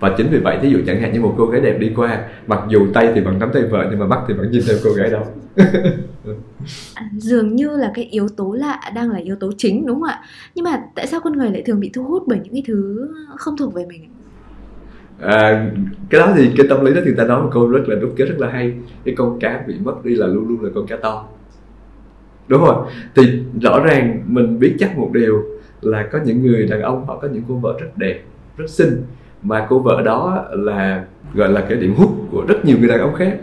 Và 0.00 0.14
chính 0.16 0.28
vì 0.30 0.38
vậy 0.38 0.58
thí 0.62 0.70
dụ 0.70 0.78
chẳng 0.86 1.00
hạn 1.00 1.12
như 1.12 1.20
một 1.20 1.34
cô 1.38 1.46
gái 1.46 1.60
đẹp 1.60 1.78
đi 1.78 1.92
qua 1.96 2.28
mặc 2.46 2.62
dù 2.68 2.86
tay 2.94 3.12
thì 3.14 3.20
vẫn 3.20 3.38
nắm 3.38 3.50
tay 3.52 3.62
vợ 3.62 3.86
nhưng 3.90 3.98
mà 3.98 4.06
mắt 4.06 4.20
thì 4.28 4.34
vẫn 4.34 4.50
nhìn 4.50 4.62
theo 4.68 4.76
cô 4.84 4.90
gái 4.90 5.10
đó. 5.10 5.22
Dường 7.12 7.56
như 7.56 7.76
là 7.76 7.92
cái 7.94 8.04
yếu 8.04 8.28
tố 8.36 8.52
lạ 8.52 8.80
đang 8.94 9.10
là 9.10 9.18
yếu 9.18 9.36
tố 9.36 9.52
chính 9.58 9.86
đúng 9.86 10.00
không 10.00 10.08
ạ? 10.08 10.20
Nhưng 10.54 10.64
mà 10.64 10.82
tại 10.94 11.06
sao 11.06 11.20
con 11.20 11.32
người 11.32 11.50
lại 11.50 11.62
thường 11.62 11.80
bị 11.80 11.90
thu 11.94 12.02
hút 12.02 12.22
bởi 12.26 12.38
những 12.44 12.52
cái 12.52 12.62
thứ 12.66 13.08
không 13.36 13.56
thuộc 13.56 13.74
về 13.74 13.86
mình? 13.86 14.08
À, 15.22 15.70
cái 16.10 16.20
đó 16.20 16.32
thì 16.36 16.50
cái 16.56 16.66
tâm 16.68 16.84
lý 16.84 16.94
đó 16.94 17.00
thì 17.04 17.10
ta 17.16 17.24
nói 17.24 17.42
một 17.42 17.50
câu 17.52 17.70
rất 17.70 17.88
là 17.88 17.96
đúc 17.96 18.12
kết 18.16 18.24
rất 18.24 18.38
là 18.38 18.50
hay. 18.50 18.72
Cái 19.04 19.14
con 19.14 19.38
cá 19.40 19.64
bị 19.66 19.74
mất 19.84 20.04
đi 20.04 20.14
là 20.14 20.26
luôn 20.26 20.48
luôn 20.48 20.62
là 20.62 20.70
con 20.74 20.86
cá 20.86 20.96
to. 20.96 21.28
Đúng 22.48 22.64
rồi 22.64 22.74
thì 23.14 23.42
rõ 23.62 23.80
ràng 23.84 24.22
mình 24.26 24.58
biết 24.58 24.76
chắc 24.78 24.98
một 24.98 25.10
điều 25.12 25.42
là 25.82 26.08
có 26.12 26.18
những 26.24 26.42
người 26.42 26.66
đàn 26.66 26.82
ông 26.82 27.06
họ 27.06 27.18
có 27.22 27.28
những 27.28 27.42
cô 27.48 27.54
vợ 27.54 27.76
rất 27.80 27.86
đẹp 27.96 28.20
rất 28.56 28.70
xinh. 28.70 29.02
Mà 29.42 29.66
cô 29.68 29.78
vợ 29.78 30.02
đó 30.04 30.44
là 30.50 31.04
gọi 31.34 31.48
là 31.48 31.60
cái 31.68 31.78
điểm 31.78 31.94
hút 31.94 32.10
của 32.30 32.44
rất 32.48 32.64
nhiều 32.64 32.76
người 32.78 32.88
đàn 32.88 33.00
ông 33.00 33.14
khác. 33.14 33.38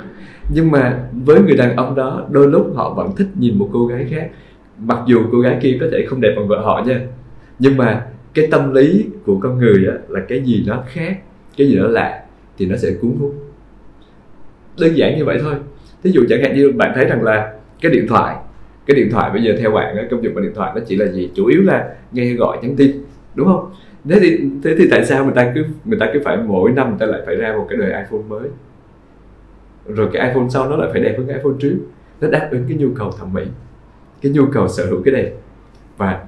Nhưng 0.53 0.71
mà 0.71 1.03
với 1.25 1.41
người 1.41 1.57
đàn 1.57 1.75
ông 1.75 1.95
đó 1.95 2.25
đôi 2.31 2.47
lúc 2.47 2.73
họ 2.75 2.93
vẫn 2.93 3.15
thích 3.15 3.27
nhìn 3.39 3.57
một 3.57 3.69
cô 3.73 3.87
gái 3.87 4.07
khác. 4.09 4.29
Mặc 4.79 4.99
dù 5.07 5.19
cô 5.31 5.39
gái 5.39 5.59
kia 5.61 5.77
có 5.81 5.85
thể 5.91 6.05
không 6.09 6.21
đẹp 6.21 6.33
bằng 6.35 6.47
vợ 6.47 6.61
họ 6.61 6.83
nha. 6.85 7.01
Nhưng 7.59 7.77
mà 7.77 8.05
cái 8.33 8.47
tâm 8.51 8.73
lý 8.73 9.05
của 9.25 9.39
con 9.39 9.57
người 9.57 9.87
á, 9.87 9.93
là 10.07 10.19
cái 10.27 10.41
gì 10.41 10.63
nó 10.67 10.83
khác 10.87 11.17
cái 11.57 11.67
gì 11.67 11.75
đó 11.75 11.87
lạ 11.87 12.23
thì 12.57 12.65
nó 12.65 12.77
sẽ 12.77 12.89
cuốn 13.01 13.11
hút. 13.19 13.35
Đơn 14.79 14.97
giản 14.97 15.17
như 15.17 15.25
vậy 15.25 15.37
thôi. 15.41 15.53
Thí 16.03 16.11
dụ 16.11 16.25
chẳng 16.29 16.41
hạn 16.41 16.55
như 16.55 16.71
bạn 16.71 16.91
thấy 16.95 17.05
rằng 17.05 17.23
là 17.23 17.53
cái 17.81 17.91
điện 17.91 18.07
thoại, 18.07 18.35
cái 18.85 18.95
điện 18.95 19.09
thoại 19.11 19.31
bây 19.33 19.43
giờ 19.43 19.53
theo 19.59 19.71
bạn 19.71 20.07
công 20.11 20.23
dụng 20.23 20.33
của 20.33 20.41
điện 20.41 20.51
thoại 20.55 20.71
nó 20.75 20.81
chỉ 20.87 20.95
là 20.95 21.11
gì? 21.11 21.31
Chủ 21.33 21.45
yếu 21.45 21.61
là 21.61 21.95
nghe 22.11 22.33
gọi, 22.33 22.57
nhắn 22.61 22.75
tin, 22.75 22.91
đúng 23.35 23.47
không? 23.47 23.71
Thế 24.09 24.19
thì 24.19 24.39
thế 24.63 24.75
thì 24.77 24.87
tại 24.91 25.05
sao 25.05 25.25
người 25.25 25.33
ta 25.35 25.51
cứ, 25.55 25.65
người 25.85 25.99
ta 25.99 26.09
cứ 26.13 26.19
phải 26.25 26.37
mỗi 26.37 26.71
năm 26.71 26.89
người 26.89 26.97
ta 26.99 27.05
lại 27.05 27.21
phải 27.25 27.35
ra 27.35 27.53
một 27.57 27.65
cái 27.69 27.77
đời 27.77 27.89
iPhone 27.89 28.21
mới? 28.27 28.49
Rồi 29.87 30.09
cái 30.13 30.27
iPhone 30.27 30.47
sau 30.49 30.69
nó 30.69 30.75
lại 30.75 30.89
phải 30.91 31.01
đẹp 31.01 31.15
hơn 31.17 31.27
cái 31.27 31.37
iPhone 31.37 31.53
trước. 31.59 31.77
Nó 32.21 32.27
đáp 32.29 32.47
ứng 32.51 32.65
cái 32.67 32.77
nhu 32.77 32.89
cầu 32.95 33.11
thẩm 33.11 33.33
mỹ, 33.33 33.43
cái 34.21 34.31
nhu 34.31 34.45
cầu 34.45 34.67
sở 34.67 34.85
hữu 34.85 35.01
cái 35.05 35.13
đẹp 35.13 35.31
và 35.97 36.23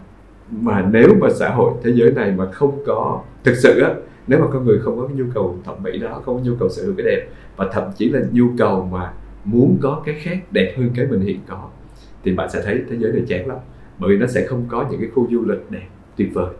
mà 0.52 0.88
nếu 0.92 1.10
mà 1.20 1.28
xã 1.30 1.50
hội, 1.50 1.74
thế 1.84 1.92
giới 1.96 2.12
này 2.12 2.32
mà 2.32 2.52
không 2.52 2.84
có, 2.86 3.22
thực 3.44 3.56
sự 3.56 3.80
á 3.80 3.90
nếu 4.28 4.40
mà 4.40 4.46
con 4.54 4.66
người 4.66 4.80
không 4.80 4.98
có 4.98 5.08
cái 5.08 5.18
nhu 5.18 5.26
cầu 5.34 5.58
thẩm 5.64 5.84
mỹ 5.84 5.98
đó, 5.98 6.22
không 6.26 6.38
có 6.38 6.42
nhu 6.44 6.56
cầu 6.60 6.70
sở 6.70 6.84
hữu 6.84 6.94
cái 6.98 7.06
đẹp, 7.06 7.28
và 7.56 7.70
thậm 7.72 7.84
chí 7.98 8.10
là 8.10 8.20
nhu 8.32 8.46
cầu 8.58 8.90
mà 8.92 9.14
muốn 9.46 9.78
có 9.82 10.02
cái 10.06 10.16
khác 10.22 10.38
đẹp 10.52 10.74
hơn 10.78 10.90
cái 10.96 11.06
mình 11.06 11.22
hiện 11.22 11.40
có, 11.48 11.70
thì 12.24 12.34
bạn 12.34 12.50
sẽ 12.50 12.62
thấy 12.66 12.82
thế 12.90 12.98
giới 12.98 13.12
này 13.12 13.24
chán 13.28 13.48
lắm. 13.48 13.58
Bởi 13.98 14.10
vì 14.10 14.18
nó 14.18 14.28
sẽ 14.28 14.46
không 14.48 14.66
có 14.68 14.86
những 14.92 15.00
cái 15.00 15.10
khu 15.14 15.28
du 15.32 15.46
lịch 15.46 15.72
đẹp, 15.72 15.88
tuyệt 16.18 16.30
vời. 16.34 16.54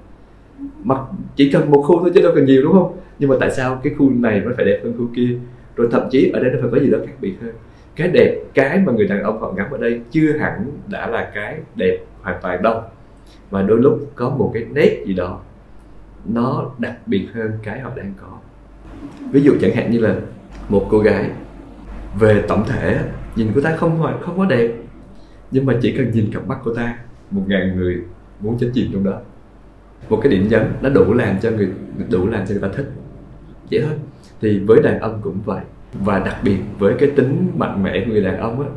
Mặc, 0.84 1.00
chỉ 1.36 1.52
cần 1.52 1.72
một 1.72 1.82
khu 1.82 2.00
thôi 2.00 2.12
chứ 2.16 2.22
đâu 2.22 2.32
cần 2.36 2.46
nhiều, 2.46 2.64
đúng 2.64 2.74
không? 2.74 2.98
Nhưng 3.20 3.30
mà 3.30 3.36
tại 3.40 3.52
sao 3.52 3.80
cái 3.84 3.94
khu 3.94 4.10
này 4.10 4.42
nó 4.46 4.52
phải 4.56 4.66
đẹp 4.66 4.80
hơn 4.84 4.94
khu 4.98 5.08
kia? 5.16 5.38
Rồi 5.76 5.88
thậm 5.92 6.02
chí 6.12 6.32
ở 6.34 6.40
đây 6.40 6.52
nó 6.54 6.58
phải 6.62 6.70
có 6.72 6.80
gì 6.80 6.92
đó 6.92 6.98
khác 7.06 7.14
biệt 7.22 7.34
hơn. 7.42 7.52
Cái 7.96 8.08
đẹp, 8.08 8.42
cái 8.54 8.80
mà 8.86 8.94
người 8.94 9.08
đàn 9.08 9.24
ông 9.24 9.42
họ 9.42 9.54
ngắm 9.56 9.72
ở 9.72 9.78
đây 9.78 10.02
chưa 10.12 10.32
hẳn 10.40 10.72
đã 10.88 11.08
là 11.08 11.32
cái 11.36 11.58
đẹp 11.76 11.98
hoàn 12.22 12.40
toàn 12.42 12.64
đâu. 12.64 12.82
Và 13.50 13.62
đôi 13.62 13.80
lúc 13.80 14.12
có 14.16 14.30
một 14.30 14.52
cái 14.54 14.66
nét 14.74 15.04
gì 15.06 15.14
đó 15.14 15.40
nó 16.26 16.72
đặc 16.78 16.98
biệt 17.06 17.28
hơn 17.34 17.52
cái 17.64 17.80
họ 17.80 17.92
đang 17.96 18.14
có. 18.22 18.38
Ví 19.32 19.42
dụ 19.42 19.54
chẳng 19.62 19.76
hạn 19.76 19.92
như 19.92 20.00
là 20.00 20.16
một 20.70 20.88
cô 20.90 21.00
gái 21.00 21.30
về 22.20 22.44
tổng 22.48 22.66
thể 22.68 23.00
nhìn 23.36 23.52
cô 23.56 23.62
ta 23.62 23.76
không 23.76 24.18
không 24.22 24.38
có 24.38 24.46
đẹp, 24.46 24.72
nhưng 25.52 25.66
mà 25.66 25.74
chỉ 25.82 25.96
cần 25.98 26.12
nhìn 26.12 26.32
cặp 26.34 26.48
mắt 26.48 26.58
của 26.64 26.76
ta, 26.76 26.98
một 27.32 27.44
ngàn 27.48 27.76
người 27.76 28.02
muốn 28.40 28.58
chết 28.60 28.72
chìm 28.74 28.90
trong 28.94 29.04
đó. 29.04 29.20
Một 30.10 30.20
cái 30.24 30.32
điểm 30.32 30.48
nhấn 30.48 30.62
nó 30.82 30.90
đủ 30.90 31.14
làm 31.14 31.40
cho 31.40 31.52
người, 31.52 31.70
đủ 32.10 32.28
làm 32.28 32.46
cho 32.48 32.54
người 32.54 32.62
ta 32.62 32.70
thích 32.76 32.92
vậy 33.72 33.82
thôi 33.84 33.94
thì 34.42 34.60
với 34.60 34.82
đàn 34.82 35.00
ông 35.00 35.20
cũng 35.22 35.42
vậy. 35.46 35.62
Và 35.94 36.20
đặc 36.20 36.38
biệt 36.44 36.58
với 36.80 36.96
cái 37.00 37.12
tính 37.16 37.52
mạnh 37.58 37.84
mẽ 37.84 38.04
của 38.06 38.12
người 38.12 38.24
đàn 38.24 38.38
ông 38.38 38.62
á, 38.62 38.68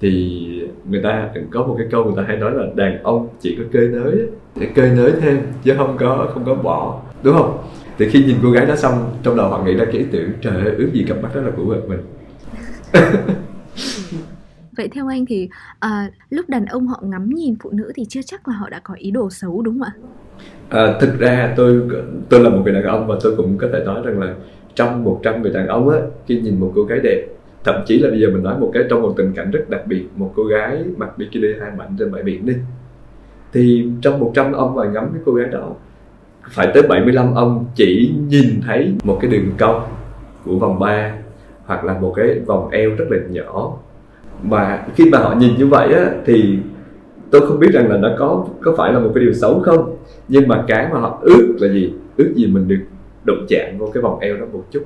thì 0.00 0.61
người 0.88 1.02
ta 1.02 1.30
có 1.50 1.66
một 1.66 1.74
cái 1.78 1.86
câu 1.90 2.04
người 2.04 2.14
ta 2.16 2.22
hay 2.28 2.36
nói 2.36 2.52
là 2.54 2.66
đàn 2.74 3.02
ông 3.02 3.28
chỉ 3.40 3.56
có 3.58 3.64
cơi 3.72 3.88
nới 3.88 4.28
để 4.56 4.68
cơi 4.74 4.90
nới 4.90 5.12
thêm 5.20 5.42
chứ 5.64 5.74
không 5.76 5.96
có 6.00 6.30
không 6.34 6.44
có 6.44 6.54
bỏ 6.54 7.02
đúng 7.22 7.36
không? 7.36 7.58
Thì 7.98 8.08
khi 8.08 8.24
nhìn 8.24 8.36
cô 8.42 8.50
gái 8.50 8.66
đó 8.66 8.76
xong 8.76 9.16
trong 9.22 9.36
đầu 9.36 9.48
họ 9.48 9.64
nghĩ 9.64 9.74
ra 9.74 9.84
cái 9.84 9.94
ý 9.94 10.04
tưởng 10.12 10.30
trời 10.40 10.54
ơi 10.54 10.74
ước 10.78 10.90
gì 10.92 11.04
cặp 11.08 11.22
mắt 11.22 11.34
đó 11.34 11.40
là 11.40 11.50
của 11.56 11.64
vợ 11.64 11.80
mình. 11.88 12.00
Vậy 14.76 14.88
theo 14.88 15.08
anh 15.08 15.26
thì 15.26 15.48
à, 15.78 16.10
lúc 16.30 16.48
đàn 16.48 16.66
ông 16.66 16.86
họ 16.86 17.02
ngắm 17.02 17.30
nhìn 17.30 17.54
phụ 17.62 17.70
nữ 17.70 17.92
thì 17.94 18.04
chưa 18.08 18.22
chắc 18.22 18.48
là 18.48 18.54
họ 18.54 18.68
đã 18.68 18.80
có 18.84 18.94
ý 18.94 19.10
đồ 19.10 19.30
xấu 19.30 19.62
đúng 19.62 19.78
không 19.78 19.82
ạ? 19.82 19.92
À, 20.68 20.98
thực 21.00 21.18
ra 21.18 21.54
tôi 21.56 21.82
tôi 22.28 22.40
là 22.40 22.50
một 22.50 22.60
người 22.64 22.72
đàn 22.72 22.84
ông 22.84 23.06
và 23.06 23.16
tôi 23.22 23.36
cũng 23.36 23.58
có 23.58 23.68
thể 23.72 23.84
nói 23.84 24.02
rằng 24.04 24.20
là 24.20 24.34
trong 24.74 25.04
100 25.04 25.42
người 25.42 25.52
đàn 25.52 25.66
ông 25.66 25.88
á 25.88 25.98
khi 26.26 26.40
nhìn 26.40 26.60
một 26.60 26.72
cô 26.74 26.82
gái 26.82 26.98
đẹp 27.02 27.26
thậm 27.64 27.82
chí 27.86 27.98
là 27.98 28.10
bây 28.10 28.20
giờ 28.20 28.28
mình 28.32 28.42
nói 28.42 28.58
một 28.58 28.70
cái 28.74 28.82
trong 28.90 29.02
một 29.02 29.14
tình 29.16 29.32
cảnh 29.32 29.50
rất 29.50 29.70
đặc 29.70 29.86
biệt, 29.86 30.04
một 30.16 30.32
cô 30.36 30.44
gái 30.44 30.84
mặc 30.96 31.18
bikini 31.18 31.48
hai 31.60 31.70
mảnh 31.78 31.96
trên 31.98 32.12
bãi 32.12 32.22
biển 32.22 32.46
đi. 32.46 32.54
Thì 33.52 33.88
trong 34.02 34.20
100 34.20 34.52
ông 34.52 34.74
mà 34.74 34.84
ngắm 34.84 35.08
cái 35.12 35.22
cô 35.24 35.32
gái 35.32 35.48
đó, 35.52 35.70
phải 36.50 36.70
tới 36.74 36.82
75 36.82 37.34
ông 37.34 37.64
chỉ 37.74 38.14
nhìn 38.28 38.60
thấy 38.66 38.94
một 39.04 39.18
cái 39.22 39.30
đường 39.30 39.50
cong 39.58 39.82
của 40.44 40.58
vòng 40.58 40.78
ba 40.78 41.14
hoặc 41.64 41.84
là 41.84 41.98
một 41.98 42.12
cái 42.16 42.40
vòng 42.46 42.70
eo 42.70 42.90
rất 42.90 43.04
là 43.10 43.18
nhỏ. 43.30 43.72
Và 44.42 44.86
khi 44.94 45.10
mà 45.10 45.18
họ 45.18 45.34
nhìn 45.34 45.56
như 45.58 45.66
vậy 45.66 45.92
á, 45.94 46.10
thì 46.26 46.58
tôi 47.30 47.46
không 47.46 47.58
biết 47.58 47.70
rằng 47.72 47.90
là 47.90 47.96
nó 47.96 48.08
có 48.18 48.46
có 48.60 48.74
phải 48.78 48.92
là 48.92 48.98
một 48.98 49.10
cái 49.14 49.24
điều 49.24 49.32
xấu 49.32 49.60
không. 49.60 49.96
Nhưng 50.28 50.48
mà 50.48 50.64
cái 50.68 50.88
mà 50.92 51.00
họ 51.00 51.18
ước 51.22 51.56
là 51.60 51.68
gì? 51.68 51.92
Ước 52.16 52.32
gì 52.34 52.46
mình 52.46 52.68
được 52.68 52.80
đụng 53.24 53.46
chạm 53.48 53.78
vô 53.78 53.90
cái 53.94 54.02
vòng 54.02 54.18
eo 54.18 54.36
đó 54.36 54.46
một 54.52 54.64
chút. 54.70 54.82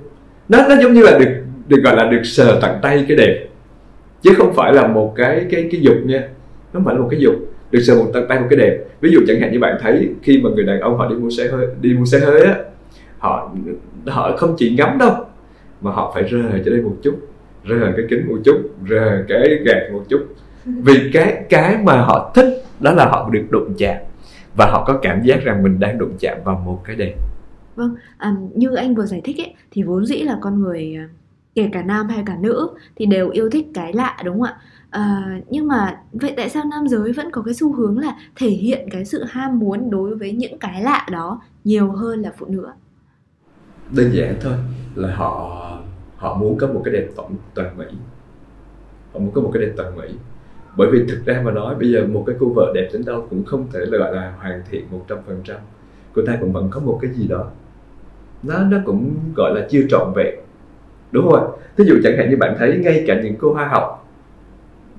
Nó 0.49 0.67
nó 0.69 0.75
giống 0.83 0.93
như 0.93 1.03
là 1.03 1.19
được 1.19 1.33
được 1.69 1.81
gọi 1.85 1.97
là 1.97 2.11
được 2.11 2.23
sờ 2.25 2.59
tận 2.63 2.79
tay 2.83 3.05
cái 3.09 3.17
đẹp. 3.17 3.47
Chứ 4.23 4.31
không 4.37 4.55
phải 4.55 4.73
là 4.73 4.87
một 4.87 5.15
cái 5.17 5.47
cái 5.51 5.69
cái 5.73 5.81
dục 5.81 5.97
nha. 6.05 6.21
Nó 6.21 6.73
không 6.73 6.85
phải 6.85 6.95
là 6.95 7.01
một 7.01 7.09
cái 7.11 7.21
dục 7.21 7.35
được 7.71 7.81
sờ 7.81 7.95
một 7.95 8.11
tận 8.15 8.27
tay 8.29 8.41
một 8.41 8.47
cái 8.51 8.59
đẹp. 8.59 8.79
Ví 9.01 9.11
dụ 9.13 9.21
chẳng 9.29 9.41
hạn 9.41 9.53
như 9.53 9.59
bạn 9.59 9.77
thấy 9.81 10.09
khi 10.23 10.41
mà 10.45 10.51
người 10.51 10.65
đàn 10.65 10.81
ông 10.81 10.99
họ 10.99 11.09
đi 11.09 11.17
mua 11.17 11.31
xe 11.31 11.49
hơi 11.49 11.67
đi 11.81 11.95
mua 11.95 12.05
xe 12.05 12.19
hơi 12.19 12.41
á 12.41 12.57
họ 13.19 13.55
họ 14.07 14.37
không 14.37 14.55
chỉ 14.59 14.75
ngắm 14.79 14.99
đâu 14.99 15.15
mà 15.81 15.91
họ 15.93 16.13
phải 16.15 16.23
rờ 16.31 16.59
cho 16.65 16.71
đây 16.71 16.83
một 16.83 16.97
chút 17.03 17.15
rờ 17.69 17.93
cái 17.97 18.07
kính 18.11 18.29
một 18.29 18.37
chút 18.45 18.57
rờ 18.91 19.25
cái 19.29 19.59
gạt 19.65 19.93
một 19.93 20.03
chút. 20.09 20.21
Vì 20.65 21.11
cái 21.13 21.45
cái 21.49 21.77
mà 21.83 22.01
họ 22.01 22.33
thích 22.35 22.63
đó 22.81 22.93
là 22.93 23.07
họ 23.07 23.31
được 23.33 23.45
đụng 23.51 23.75
chạm. 23.79 23.97
Và 24.57 24.67
họ 24.67 24.85
có 24.87 24.99
cảm 25.03 25.23
giác 25.23 25.45
rằng 25.45 25.63
mình 25.63 25.81
đang 25.81 25.99
đụng 25.99 26.13
chạm 26.19 26.39
vào 26.45 26.63
một 26.67 26.81
cái 26.85 26.97
đẹp. 26.97 27.15
Vâng, 27.77 27.95
à, 28.19 28.35
như 28.55 28.75
anh 28.75 28.95
vừa 28.95 29.07
giải 29.07 29.21
thích 29.25 29.39
ấy 29.39 29.55
thì 29.71 29.83
vốn 29.83 30.07
dĩ 30.07 30.17
là 30.17 30.39
con 30.41 30.61
người 30.61 30.97
à, 30.99 31.09
kể 31.57 31.69
cả 31.73 31.83
nam 31.83 32.09
hay 32.09 32.23
cả 32.27 32.37
nữ 32.41 32.69
thì 32.97 33.07
đều 33.07 33.31
yêu 33.31 33.51
thích 33.51 33.67
cái 33.75 33.93
lạ 33.93 34.17
đúng 34.25 34.41
không 34.41 34.49
ạ? 34.49 34.61
À, 34.91 35.39
nhưng 35.51 35.69
mà 35.69 36.01
vậy 36.13 36.35
tại 36.37 36.49
sao 36.49 36.65
nam 36.71 36.89
giới 36.89 37.13
vẫn 37.13 37.31
có 37.31 37.43
cái 37.43 37.55
xu 37.55 37.73
hướng 37.73 37.99
là 37.99 38.17
thể 38.37 38.49
hiện 38.49 38.89
cái 38.91 39.05
sự 39.05 39.25
ham 39.29 39.59
muốn 39.59 39.91
đối 39.91 40.17
với 40.17 40.33
những 40.33 40.59
cái 40.59 40.83
lạ 40.83 41.07
đó 41.11 41.41
nhiều 41.65 41.93
hơn 41.93 42.23
là 42.23 42.33
phụ 42.39 42.47
nữ? 42.47 42.67
đơn 43.91 44.11
giản 44.13 44.37
thôi 44.41 44.55
là 44.95 45.15
họ 45.15 45.63
họ 46.17 46.35
muốn 46.35 46.59
có 46.59 46.67
một 46.67 46.83
cái 46.85 46.95
đẹp 46.95 47.07
tổng 47.17 47.37
toàn 47.55 47.79
mỹ. 47.79 47.85
Họ 49.13 49.21
muốn 49.21 49.33
có 49.33 49.41
một 49.41 49.51
cái 49.55 49.63
đẹp 49.63 49.73
toàn 49.77 49.97
mỹ. 49.97 50.09
Bởi 50.77 50.89
vì 50.93 51.05
thực 51.09 51.25
ra 51.27 51.43
mà 51.45 51.53
nói 51.53 51.75
bây 51.75 51.93
giờ 51.93 52.07
một 52.07 52.25
cái 52.27 52.37
cô 52.41 52.53
vợ 52.55 52.73
đẹp 52.75 52.89
đến 52.93 53.05
đâu 53.05 53.27
cũng 53.31 53.45
không 53.45 53.67
thể 53.73 53.81
là 53.81 53.99
gọi 53.99 54.15
là 54.15 54.35
hoàn 54.39 54.63
thiện 54.71 54.85
một 54.91 55.05
trăm 55.09 55.19
phần 55.27 55.41
trăm. 55.45 55.57
Cô 56.15 56.23
ta 56.27 56.37
cũng 56.41 56.53
vẫn 56.53 56.69
có 56.71 56.81
một 56.81 56.99
cái 57.03 57.11
gì 57.15 57.29
đó. 57.29 57.51
Nó 58.43 58.59
nó 58.59 58.79
cũng 58.87 59.15
gọi 59.37 59.53
là 59.55 59.67
chưa 59.71 59.83
trọn 59.91 60.13
vẹn 60.17 60.35
đúng 61.17 61.31
không 61.31 61.41
ạ 61.41 61.45
thí 61.77 61.85
dụ 61.85 61.95
chẳng 62.05 62.17
hạn 62.17 62.31
như 62.31 62.37
bạn 62.37 62.55
thấy 62.59 62.79
ngay 62.79 63.05
cả 63.07 63.21
những 63.23 63.35
cô 63.39 63.53
hoa 63.53 63.69
học 63.69 64.09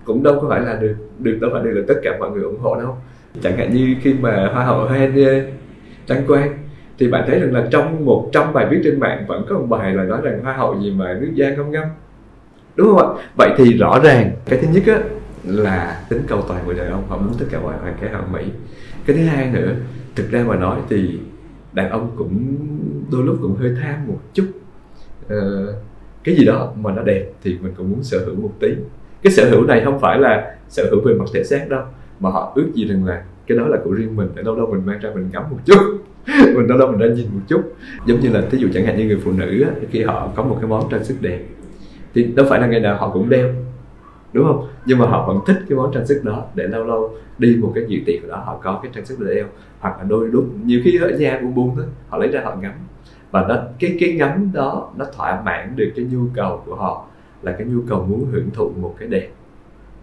cũng 0.05 0.24
đâu 0.24 0.39
có 0.41 0.50
phải 0.50 0.62
là 0.62 0.74
được 0.74 0.95
được 1.19 1.38
đâu 1.41 1.50
phải 1.53 1.63
được 1.63 1.71
là 1.74 1.81
tất 1.88 1.95
cả 2.03 2.17
mọi 2.19 2.31
người 2.31 2.43
ủng 2.43 2.59
hộ 2.59 2.75
đâu. 2.75 2.97
Chẳng 3.41 3.57
hạn 3.57 3.74
như 3.74 3.95
khi 4.01 4.13
mà 4.13 4.50
hoa 4.53 4.63
hậu 4.63 4.88
Henry 4.88 5.25
đăng 6.09 6.17
ờ, 6.17 6.24
quang 6.27 6.57
thì 7.00 7.07
bạn 7.07 7.24
thấy 7.27 7.39
rằng 7.39 7.53
là 7.53 7.67
trong 7.71 8.05
100 8.05 8.53
bài 8.53 8.67
viết 8.69 8.81
trên 8.83 9.00
mạng 9.00 9.25
vẫn 9.27 9.45
có 9.50 9.59
một 9.59 9.65
bài 9.69 9.93
là 9.93 10.03
nói 10.03 10.19
rằng 10.24 10.43
hoa 10.43 10.53
hậu 10.53 10.81
gì 10.81 10.91
mà 10.91 11.17
nước 11.21 11.31
da 11.33 11.50
ngâm 11.50 11.71
ngâm. 11.71 11.83
Đúng 12.75 12.88
không 12.88 13.17
ạ? 13.17 13.24
Vậy 13.38 13.50
thì 13.57 13.77
rõ 13.77 14.00
ràng 14.03 14.31
cái 14.45 14.59
thứ 14.62 14.67
nhất 14.74 14.83
á 14.88 15.00
là 15.43 16.01
tính 16.09 16.21
cầu 16.27 16.41
toàn 16.47 16.65
người 16.65 16.75
đàn 16.75 16.91
ông 16.91 17.03
họ 17.07 17.17
muốn 17.17 17.33
tất 17.39 17.45
cả 17.51 17.59
mọi 17.59 17.77
hoàn 17.77 17.95
cái 18.01 18.09
họ 18.09 18.21
mỹ 18.31 18.41
cái 19.05 19.15
thứ 19.15 19.24
hai 19.24 19.51
nữa 19.51 19.74
thực 20.15 20.31
ra 20.31 20.43
mà 20.47 20.55
nói 20.55 20.79
thì 20.89 21.19
đàn 21.74 21.89
ông 21.89 22.12
cũng 22.17 22.55
đôi 23.12 23.24
lúc 23.24 23.38
cũng 23.41 23.55
hơi 23.55 23.75
tham 23.81 24.07
một 24.07 24.19
chút. 24.33 24.45
Ờ, 25.29 25.74
cái 26.27 26.36
gì 26.36 26.46
đó 26.46 26.74
mà 26.81 26.93
nó 26.93 27.03
đẹp 27.03 27.25
thì 27.43 27.57
mình 27.62 27.74
cũng 27.77 27.91
muốn 27.91 28.03
sở 28.03 28.25
hữu 28.25 28.36
một 28.36 28.51
tí. 28.60 28.67
Cái 29.24 29.34
sở 29.34 29.50
hữu 29.50 29.63
này 29.63 29.81
không 29.86 30.00
phải 30.00 30.19
là 30.19 30.55
sở 30.69 30.89
hữu 30.91 31.01
về 31.01 31.13
mặt 31.13 31.25
thể 31.34 31.43
xác 31.43 31.69
đâu 31.69 31.81
mà 32.19 32.29
họ 32.29 32.51
ước 32.55 32.72
gì 32.74 32.88
rằng 32.88 33.05
là 33.05 33.24
cái 33.48 33.57
đó 33.57 33.67
là 33.67 33.77
của 33.84 33.91
riêng 33.91 34.15
mình 34.15 34.27
để 34.36 34.43
đâu 34.43 34.55
đâu 34.55 34.67
mình 34.72 34.86
mang 34.86 35.00
ra 35.00 35.10
mình 35.15 35.29
ngắm 35.34 35.43
một 35.51 35.57
chút. 35.65 35.79
Mình 36.55 36.67
đâu 36.67 36.77
đâu 36.77 36.91
mình 36.91 37.00
ra 37.00 37.15
nhìn 37.15 37.27
một 37.34 37.39
chút. 37.48 37.62
Giống 38.05 38.19
như 38.19 38.29
là 38.29 38.41
ví 38.51 38.60
dụ 38.60 38.67
chẳng 38.74 38.86
hạn 38.86 38.98
như 38.98 39.05
người 39.05 39.19
phụ 39.24 39.31
nữ 39.31 39.63
á, 39.63 39.72
khi 39.91 40.03
họ 40.03 40.31
có 40.36 40.43
một 40.43 40.57
cái 40.62 40.69
món 40.69 40.89
trang 40.91 41.03
sức 41.03 41.15
đẹp 41.22 41.39
thì 42.13 42.24
đâu 42.24 42.46
phải 42.50 42.60
là 42.60 42.67
ngày 42.67 42.79
nào 42.79 42.98
họ 42.98 43.10
cũng 43.10 43.29
đeo 43.29 43.53
đúng 44.34 44.46
không? 44.48 44.67
Nhưng 44.86 44.98
mà 44.98 45.05
họ 45.05 45.27
vẫn 45.27 45.39
thích 45.48 45.57
cái 45.69 45.77
món 45.77 45.91
trang 45.93 46.05
sức 46.05 46.22
đó 46.24 46.46
để 46.55 46.67
lâu 46.67 46.84
lâu 46.84 47.15
đi 47.38 47.55
một 47.55 47.72
cái 47.75 47.84
dự 47.88 48.00
tiệc 48.05 48.27
đó 48.27 48.43
họ 48.46 48.60
có 48.63 48.79
cái 48.84 48.91
trang 48.96 49.05
sức 49.05 49.19
để 49.19 49.36
đeo. 49.36 49.46
Hoặc 49.79 49.98
là 49.98 50.03
đôi 50.03 50.27
lúc 50.27 50.46
nhiều 50.65 50.81
khi 50.84 51.00
ở 51.01 51.10
nhà 51.10 51.39
buồn 51.41 51.55
buồn 51.55 51.77
đó 51.77 51.84
họ 52.10 52.17
lấy 52.17 52.29
ra 52.29 52.41
họ 52.43 52.55
ngắm 52.62 52.74
và 53.31 53.46
nó 53.50 53.55
cái 53.79 53.98
cái 54.00 54.13
ngắm 54.13 54.51
đó 54.53 54.91
nó 54.98 55.05
thỏa 55.17 55.41
mãn 55.41 55.74
được 55.75 55.91
cái 55.96 56.05
nhu 56.12 56.25
cầu 56.34 56.63
của 56.65 56.75
họ 56.75 57.05
là 57.41 57.51
cái 57.51 57.67
nhu 57.67 57.81
cầu 57.89 58.05
muốn 58.10 58.25
hưởng 58.31 58.50
thụ 58.53 58.72
một 58.81 58.96
cái 59.00 59.07
đẹp 59.07 59.27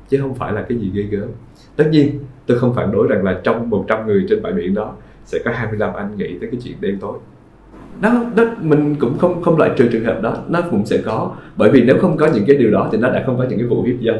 chứ 0.09 0.19
không 0.21 0.35
phải 0.35 0.52
là 0.52 0.64
cái 0.69 0.78
gì 0.78 0.90
ghê 0.95 1.02
gớm. 1.02 1.28
Tất 1.76 1.85
nhiên 1.90 2.19
tôi 2.47 2.59
không 2.59 2.75
phản 2.75 2.93
đối 2.93 3.09
rằng 3.09 3.25
là 3.25 3.40
trong 3.45 3.71
100 3.71 4.07
người 4.07 4.26
trên 4.28 4.43
bãi 4.43 4.52
biển 4.52 4.75
đó 4.75 4.95
sẽ 5.25 5.38
có 5.45 5.50
25 5.54 5.95
anh 5.95 6.16
nghĩ 6.16 6.38
tới 6.40 6.50
cái 6.50 6.61
chuyện 6.64 6.76
đêm 6.81 6.99
tối. 7.00 7.19
Đó, 8.00 8.25
đó 8.37 8.45
mình 8.61 8.95
cũng 9.00 9.19
không 9.19 9.43
không 9.43 9.59
loại 9.59 9.71
trừ 9.76 9.88
trường 9.93 10.04
hợp 10.04 10.23
đó 10.23 10.37
nó 10.49 10.61
cũng 10.71 10.87
sẽ 10.87 10.99
có. 11.04 11.37
Bởi 11.57 11.71
vì 11.71 11.83
nếu 11.83 11.99
không 12.00 12.16
có 12.16 12.28
những 12.35 12.45
cái 12.47 12.57
điều 12.57 12.71
đó 12.71 12.88
thì 12.93 12.99
nó 12.99 13.11
đã 13.11 13.23
không 13.26 13.38
có 13.38 13.45
những 13.45 13.59
cái 13.59 13.69
vụ 13.69 13.83
hiếp 13.83 13.97
dâm 14.07 14.16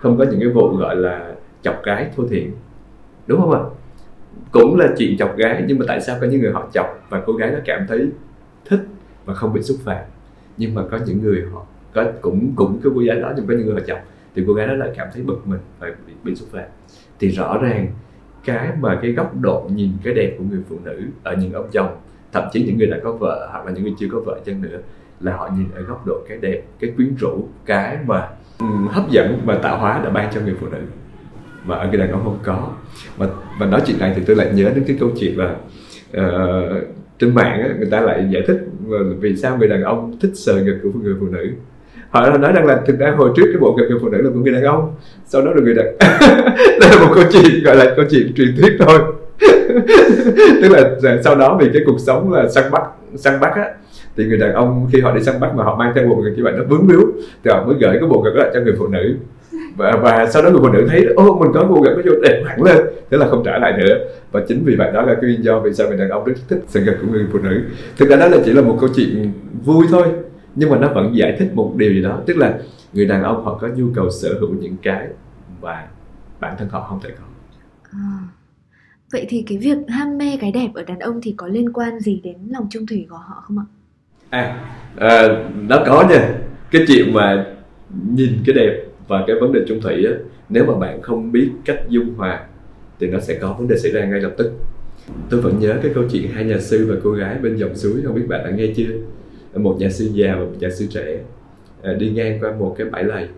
không 0.00 0.18
có 0.18 0.24
những 0.24 0.40
cái 0.40 0.48
vụ 0.48 0.76
gọi 0.76 0.96
là 0.96 1.34
chọc 1.62 1.82
gái 1.84 2.10
thô 2.16 2.26
thiển. 2.26 2.50
Đúng 3.26 3.40
không 3.40 3.52
ạ? 3.52 3.60
Cũng 4.50 4.76
là 4.78 4.88
chuyện 4.98 5.16
chọc 5.18 5.36
gái 5.36 5.64
nhưng 5.66 5.78
mà 5.78 5.84
tại 5.88 6.00
sao 6.00 6.16
có 6.20 6.26
những 6.26 6.40
người 6.40 6.52
họ 6.52 6.68
chọc 6.72 7.06
và 7.08 7.22
cô 7.26 7.32
gái 7.32 7.50
nó 7.50 7.58
cảm 7.64 7.86
thấy 7.88 8.08
thích 8.68 8.80
và 9.24 9.34
không 9.34 9.52
bị 9.52 9.62
xúc 9.62 9.76
phạm. 9.84 10.04
Nhưng 10.56 10.74
mà 10.74 10.82
có 10.90 10.98
những 11.06 11.22
người 11.22 11.44
họ 11.52 11.66
có 11.94 12.04
cũng 12.20 12.52
cũng 12.56 12.80
cái 12.82 12.92
cô 12.94 13.00
gái 13.00 13.20
đó 13.20 13.32
nhưng 13.36 13.46
có 13.46 13.54
những 13.54 13.66
người 13.66 13.74
họ 13.74 13.86
chọc 13.86 13.98
thì 14.34 14.44
cô 14.46 14.54
gái 14.54 14.66
đó 14.66 14.74
lại 14.74 14.90
cảm 14.96 15.08
thấy 15.14 15.22
bực 15.22 15.46
mình 15.46 15.60
và 15.78 15.88
bị, 16.06 16.12
bị 16.24 16.34
xúc 16.34 16.48
phạm. 16.52 16.64
Thì 17.18 17.28
rõ 17.28 17.58
ràng 17.62 17.88
cái 18.44 18.68
mà 18.80 18.98
cái 19.02 19.12
góc 19.12 19.40
độ 19.40 19.70
nhìn 19.74 19.90
cái 20.04 20.14
đẹp 20.14 20.34
của 20.38 20.44
người 20.50 20.60
phụ 20.68 20.76
nữ 20.84 21.02
ở 21.22 21.34
những 21.36 21.52
ông 21.52 21.68
chồng 21.72 21.96
thậm 22.32 22.44
chí 22.52 22.64
những 22.64 22.78
người 22.78 22.86
đã 22.86 22.98
có 23.04 23.12
vợ 23.12 23.48
hoặc 23.52 23.66
là 23.66 23.72
những 23.72 23.82
người 23.82 23.94
chưa 23.98 24.08
có 24.12 24.20
vợ 24.26 24.40
chăng 24.46 24.62
nữa 24.62 24.78
là 25.20 25.36
họ 25.36 25.50
nhìn 25.56 25.66
ở 25.74 25.82
góc 25.82 26.06
độ 26.06 26.20
cái 26.28 26.38
đẹp 26.38 26.62
cái 26.80 26.92
quyến 26.96 27.14
rũ 27.14 27.48
cái 27.64 27.98
mà 28.06 28.28
um, 28.58 28.88
hấp 28.88 29.10
dẫn 29.10 29.40
mà 29.44 29.58
tạo 29.62 29.78
hóa 29.78 30.00
đã 30.04 30.10
ban 30.10 30.34
cho 30.34 30.40
người 30.40 30.54
phụ 30.60 30.66
nữ. 30.66 30.78
Mà 31.64 31.76
ở 31.76 31.88
người 31.88 31.98
đàn 31.98 32.10
ông 32.10 32.24
không 32.24 32.38
có. 32.44 32.72
Mà 33.18 33.26
mà 33.58 33.66
nói 33.66 33.82
chuyện 33.86 33.98
này 33.98 34.12
thì 34.16 34.22
tôi 34.26 34.36
lại 34.36 34.50
nhớ 34.54 34.72
đến 34.74 34.84
cái 34.86 34.96
câu 35.00 35.10
chuyện 35.20 35.38
là 35.38 35.56
uh, 36.16 36.82
trên 37.18 37.34
mạng 37.34 37.62
á, 37.62 37.68
người 37.78 37.88
ta 37.90 38.00
lại 38.00 38.28
giải 38.30 38.42
thích 38.46 38.58
vì 39.20 39.36
sao 39.36 39.58
người 39.58 39.68
đàn 39.68 39.82
ông 39.82 40.16
thích 40.20 40.30
sờ 40.34 40.62
ngực 40.62 40.76
của 40.82 40.88
người 41.02 41.14
phụ 41.20 41.26
nữ? 41.26 41.48
Họ 42.10 42.38
nói 42.38 42.52
rằng 42.52 42.66
là 42.66 42.80
thực 42.86 42.98
ra 42.98 43.14
hồi 43.16 43.30
trước 43.36 43.44
cái 43.52 43.60
bộ 43.60 43.74
ngực 43.76 43.86
người 43.88 43.98
phụ 44.02 44.08
nữ 44.08 44.22
là 44.22 44.30
của 44.34 44.40
người 44.40 44.52
đàn 44.52 44.62
ông 44.62 44.94
sau 45.26 45.42
đó 45.42 45.52
là 45.54 45.60
người 45.62 45.74
đàn 45.74 45.86
đây 46.80 46.90
là 46.90 47.06
một 47.06 47.12
câu 47.14 47.24
chuyện 47.32 47.64
gọi 47.64 47.76
là 47.76 47.92
câu 47.96 48.04
chuyện 48.10 48.32
truyền 48.36 48.56
thuyết 48.56 48.76
thôi. 48.78 48.98
Tức 50.62 50.68
là 50.68 50.90
là 51.02 51.22
sau 51.24 51.36
đó 51.36 51.58
vì 51.60 51.70
cái 51.72 51.82
cuộc 51.86 52.00
sống 52.00 52.32
là 52.32 52.48
săn 52.48 52.64
bắt 52.70 52.82
săn 53.16 53.40
bắt 53.40 53.52
á 53.54 53.64
thì 54.16 54.24
người 54.24 54.38
đàn 54.38 54.52
ông 54.52 54.88
khi 54.92 55.00
họ 55.00 55.14
đi 55.14 55.22
săn 55.22 55.40
bắt 55.40 55.54
mà 55.54 55.64
họ 55.64 55.76
mang 55.76 55.92
theo 55.94 56.08
bộ 56.08 56.16
ngực 56.16 56.32
như 56.36 56.44
vậy 56.44 56.52
nó 56.56 56.64
vướng 56.68 56.86
víu 56.86 57.00
thì 57.44 57.50
họ 57.50 57.64
mới 57.64 57.76
gửi 57.80 57.96
cái 58.00 58.08
bộ 58.08 58.22
ngực 58.22 58.30
đó 58.34 58.42
lại 58.42 58.50
cho 58.54 58.60
người 58.60 58.74
phụ 58.78 58.86
nữ 58.86 59.16
và, 59.76 59.92
và 60.02 60.30
sau 60.30 60.42
đó 60.42 60.50
người 60.50 60.60
phụ 60.62 60.68
nữ 60.68 60.86
thấy 60.90 61.04
ô 61.04 61.38
mình 61.38 61.50
có 61.54 61.64
bộ 61.64 61.80
ngực 61.80 61.94
nó 61.96 62.02
vô 62.04 62.20
đẹp 62.22 62.42
hẳn 62.46 62.62
lên. 62.62 62.76
Thế 63.10 63.18
là 63.18 63.26
không 63.26 63.42
trả 63.44 63.58
lại 63.58 63.72
nữa. 63.78 63.98
Và 64.32 64.42
chính 64.48 64.64
vì 64.64 64.76
vậy 64.76 64.92
đó 64.92 65.02
là 65.02 65.14
cái 65.14 65.22
nguyên 65.22 65.44
do 65.44 65.60
vì 65.60 65.74
sao 65.74 65.88
người 65.88 65.96
đàn 65.96 66.08
ông 66.08 66.24
rất 66.24 66.34
thích 66.48 66.60
sự 66.66 66.84
ngực 66.84 66.96
của 67.02 67.08
người 67.12 67.26
phụ 67.32 67.38
nữ. 67.38 67.62
Thực 67.96 68.08
ra 68.08 68.16
đó 68.16 68.28
là 68.28 68.38
chỉ 68.44 68.52
là 68.52 68.62
một 68.62 68.76
câu 68.80 68.88
chuyện 68.96 69.32
vui 69.64 69.86
thôi 69.90 70.06
nhưng 70.54 70.70
mà 70.70 70.78
nó 70.78 70.88
vẫn 70.94 71.16
giải 71.16 71.36
thích 71.38 71.50
một 71.54 71.72
điều 71.76 71.92
gì 71.92 72.02
đó. 72.02 72.20
Tức 72.26 72.36
là 72.36 72.58
người 72.92 73.06
đàn 73.06 73.22
ông 73.22 73.44
họ 73.44 73.58
có 73.60 73.68
nhu 73.68 73.86
cầu 73.94 74.10
sở 74.10 74.34
hữu 74.40 74.54
những 74.60 74.76
cái 74.82 75.06
mà 75.62 75.88
bản 76.40 76.54
thân 76.58 76.68
họ 76.68 76.86
không 76.88 77.00
thể 77.02 77.10
có. 77.18 77.24
À. 77.92 78.18
Vậy 79.12 79.26
thì 79.28 79.44
cái 79.46 79.58
việc 79.58 79.78
ham 79.88 80.18
mê 80.18 80.36
cái 80.40 80.52
đẹp 80.52 80.68
ở 80.74 80.82
đàn 80.82 80.98
ông 80.98 81.20
thì 81.22 81.34
có 81.36 81.46
liên 81.46 81.72
quan 81.72 82.00
gì 82.00 82.20
đến 82.24 82.36
lòng 82.50 82.66
trung 82.70 82.86
thủy 82.86 83.06
của 83.10 83.16
họ 83.16 83.42
không 83.42 83.58
ạ? 83.58 83.66
à, 84.30 84.66
à 84.96 85.28
nó 85.68 85.82
có 85.86 86.06
nha. 86.10 86.38
Cái 86.70 86.84
chuyện 86.88 87.14
mà 87.14 87.46
nhìn 88.14 88.32
cái 88.46 88.54
đẹp 88.54 88.85
và 89.08 89.24
cái 89.26 89.36
vấn 89.40 89.52
đề 89.52 89.60
chung 89.68 89.80
thủy 89.80 90.06
á 90.06 90.12
nếu 90.48 90.64
mà 90.64 90.78
bạn 90.78 91.02
không 91.02 91.32
biết 91.32 91.50
cách 91.64 91.80
dung 91.88 92.14
hòa 92.14 92.46
thì 93.00 93.06
nó 93.06 93.20
sẽ 93.20 93.38
có 93.40 93.56
vấn 93.58 93.68
đề 93.68 93.76
xảy 93.78 93.92
ra 93.92 94.04
ngay 94.04 94.20
lập 94.20 94.32
tức. 94.36 94.52
Tôi 95.30 95.40
vẫn 95.40 95.58
nhớ 95.58 95.78
cái 95.82 95.92
câu 95.94 96.04
chuyện 96.12 96.30
hai 96.30 96.44
nhà 96.44 96.58
sư 96.58 96.86
và 96.88 97.00
cô 97.04 97.10
gái 97.10 97.38
bên 97.42 97.56
dòng 97.56 97.74
suối 97.74 98.02
không 98.04 98.14
biết 98.14 98.24
bạn 98.28 98.44
đã 98.44 98.50
nghe 98.50 98.66
chưa? 98.76 98.90
Một 99.54 99.76
nhà 99.80 99.88
sư 99.88 100.10
già 100.12 100.34
và 100.34 100.44
một 100.44 100.52
nhà 100.58 100.70
sư 100.70 100.86
trẻ. 100.90 101.18
À, 101.82 101.92
đi 101.92 102.10
ngang 102.10 102.38
qua 102.40 102.52
một 102.52 102.74
cái 102.78 102.86
bãi 102.90 103.04
lầy. 103.04 103.28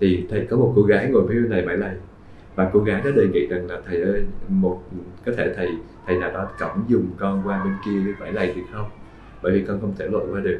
Thì 0.00 0.24
thầy 0.30 0.46
có 0.46 0.56
một 0.56 0.72
cô 0.76 0.82
gái 0.82 1.08
ngồi 1.10 1.22
phía 1.28 1.34
bên 1.34 1.50
này 1.50 1.62
bãi 1.62 1.76
lầy. 1.76 1.94
Và 2.54 2.70
cô 2.72 2.80
gái 2.80 3.02
đó 3.04 3.10
đề 3.10 3.26
nghị 3.32 3.46
rằng 3.46 3.70
là 3.70 3.80
thầy 3.88 4.02
ơi 4.02 4.22
một 4.48 4.82
có 5.26 5.32
thể 5.36 5.54
thầy 5.56 5.68
thầy 6.06 6.16
nào 6.16 6.32
đó 6.32 6.48
cõng 6.58 6.84
dùng 6.88 7.06
con 7.18 7.42
qua 7.44 7.64
bên 7.64 7.72
kia 7.84 8.00
cái 8.04 8.14
bãi 8.20 8.32
lầy 8.32 8.54
được 8.56 8.62
không? 8.72 8.88
Bởi 9.42 9.52
vì 9.52 9.64
con 9.64 9.80
không 9.80 9.94
thể 9.98 10.06
lội 10.08 10.26
qua 10.32 10.40
được. 10.40 10.58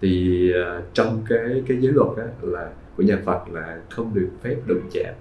Thì 0.00 0.52
uh, 0.78 0.84
trong 0.94 1.22
cái 1.28 1.62
cái 1.66 1.76
giới 1.80 1.92
luật 1.92 2.16
á, 2.16 2.24
là 2.42 2.70
của 2.96 3.02
nhà 3.02 3.18
Phật 3.24 3.48
là 3.52 3.80
không 3.90 4.14
được 4.14 4.28
phép 4.42 4.56
đụng 4.66 4.82
chạm 4.92 5.14